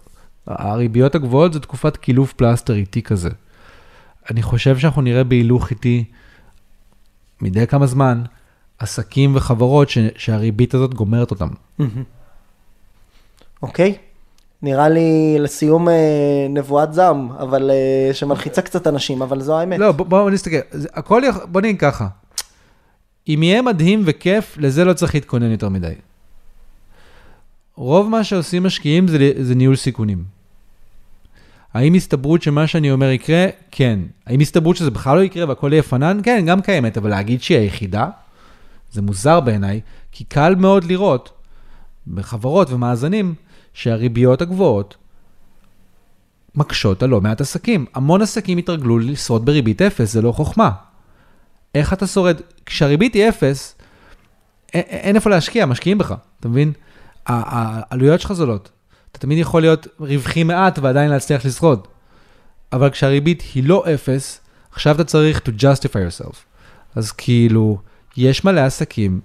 הריביות 0.47 1.15
הגבוהות 1.15 1.53
זה 1.53 1.61
תקופת 1.61 1.97
קילוף 1.97 2.33
פלסטר 2.33 2.75
איטי 2.75 3.03
כזה. 3.03 3.31
אני 4.31 4.43
חושב 4.43 4.79
שאנחנו 4.79 5.03
נראה 5.03 5.25
בהילוך 5.25 5.71
איטי 5.71 6.05
מדי 7.41 7.67
כמה 7.67 7.87
זמן 7.87 8.23
עסקים 8.79 9.37
וחברות 9.37 9.91
ש, 9.91 9.99
שהריבית 10.17 10.75
הזאת 10.75 10.95
גומרת 10.95 11.31
אותם. 11.31 11.49
אוקיי? 13.63 13.99
נראה 14.63 14.89
לי 14.89 15.37
לסיום 15.39 15.89
אה, 15.89 15.95
נבואת 16.51 16.93
זעם, 16.93 17.33
אבל 17.33 17.71
אה, 17.71 18.15
שמלחיצה 18.15 18.63
קצת 18.63 18.87
אנשים, 18.87 19.23
אבל 19.23 19.41
זו 19.41 19.59
האמת. 19.59 19.79
לא, 19.79 19.93
בוא, 19.93 20.07
בוא 20.07 20.31
נסתכל, 20.31 20.57
הכל, 20.95 21.23
יכול- 21.29 21.47
בוא 21.47 21.61
נגיד 21.61 21.79
ככה, 21.81 22.07
אם 23.29 23.43
יהיה 23.43 23.63
מדהים 23.63 24.03
וכיף, 24.05 24.57
לזה 24.59 24.85
לא 24.85 24.93
צריך 24.93 25.15
להתכונן 25.15 25.51
יותר 25.51 25.69
מדי. 25.69 25.95
רוב 27.77 28.09
מה 28.09 28.25
שעושים 28.25 28.63
משקיעים 28.63 29.09
זה, 29.09 29.33
זה 29.41 29.55
ניהול 29.55 29.77
סיכונים. 29.77 30.25
האם 31.75 31.95
הסתברות 31.95 32.43
שמה 32.43 32.67
שאני 32.67 32.91
אומר 32.91 33.11
יקרה? 33.11 33.47
כן. 33.71 34.01
האם 34.27 34.41
הסתברות 34.41 34.77
שזה 34.77 34.91
בכלל 34.91 35.17
לא 35.17 35.23
יקרה 35.23 35.49
והכל 35.49 35.71
יהיה 35.73 35.83
פנן? 35.83 36.21
כן, 36.23 36.45
גם 36.47 36.61
קיימת, 36.63 36.97
אבל 36.97 37.11
להגיד 37.11 37.43
שהיא 37.43 37.59
היחידה? 37.59 38.09
זה 38.93 39.03
מוזר 39.03 39.41
בעיניי, 39.41 39.81
כי 40.13 40.25
קל 40.25 40.55
מאוד 40.55 40.85
לראות 40.85 41.31
בחברות 42.15 42.71
ומאזנים 42.71 43.35
שהריביות 43.79 44.43
הגבוהות 44.43 44.97
מקשות 46.55 47.03
על 47.03 47.11
לא 47.11 47.21
מעט 47.21 47.41
עסקים. 47.41 47.87
המון 47.95 48.23
עסקים 48.23 48.59
התרגלו 48.59 48.99
לשרוד 48.99 49.45
בריבית 49.45 49.83
אפס, 49.83 50.13
זה 50.13 50.23
לא 50.23 50.33
חוכמה. 50.33 50.71
איך 51.75 51.93
אתה 51.93 52.07
שורד? 52.07 52.41
כשהריבית 52.67 53.15
היא 53.15 53.29
אפס, 53.29 53.75
אין, 54.75 55.17
איפה 55.17 55.31
להשקיע, 55.31 55.67
משקיעים 55.67 55.99
בך, 55.99 56.15
אתה 56.41 56.49
מבין? 56.49 56.73
העלויות 57.27 58.21
שלך 58.21 58.33
זולות. 58.33 58.71
אתה 59.13 59.19
תמיד 59.19 59.39
יכול 59.39 59.63
להיות 59.63 59.87
רווחי 60.01 60.43
מעט 60.43 60.79
ועדיין 60.79 61.11
להצליח 61.11 61.45
לשרוד. 61.45 61.87
אבל 62.73 62.91
כשהריבית 62.91 63.43
היא 63.55 63.65
לא 63.65 63.85
אפס, 63.95 64.41
עכשיו 64.73 64.95
אתה 64.95 65.05
צריך 65.05 65.39
to 65.39 65.51
justify 65.51 66.23
yourself. 66.23 66.37
אז 66.95 67.13
כאילו, 67.13 67.79
יש 68.17 68.45
מלא 68.45 68.61
עסקים 68.61 69.21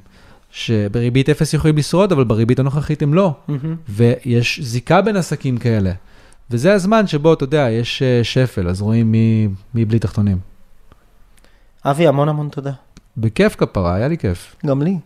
שבריבית 0.53 1.29
אפס 1.29 1.53
יכולים 1.53 1.77
לשרוד, 1.77 2.11
אבל 2.11 2.23
בריבית 2.23 2.59
הנוכחית 2.59 3.01
הם 3.01 3.13
לא. 3.13 3.33
מהמם. 3.47 3.75
ויש 3.89 4.59
זיקה 4.63 5.01
בין 5.01 5.15
עסקים 5.15 5.57
כאלה. 5.57 5.91
וזה 6.51 6.73
הזמן 6.73 7.07
שבו, 7.07 7.33
אתה 7.33 7.43
יודע, 7.43 7.67
יש 7.69 8.01
אה, 8.01 8.23
שפל, 8.23 8.67
אז 8.67 8.81
רואים 8.81 9.11
מי, 9.11 9.47
מי 9.73 9.85
בלי 9.85 9.99
תחתונים. 9.99 10.37
אבי, 11.85 12.07
המון 12.07 12.29
המון 12.29 12.49
תודה. 12.49 12.71
בכיף 13.17 13.55
כפרה, 13.55 13.95
היה 13.95 14.07
לי 14.07 14.17
כיף. 14.17 14.55
גם 14.65 14.81
לי. 14.81 14.97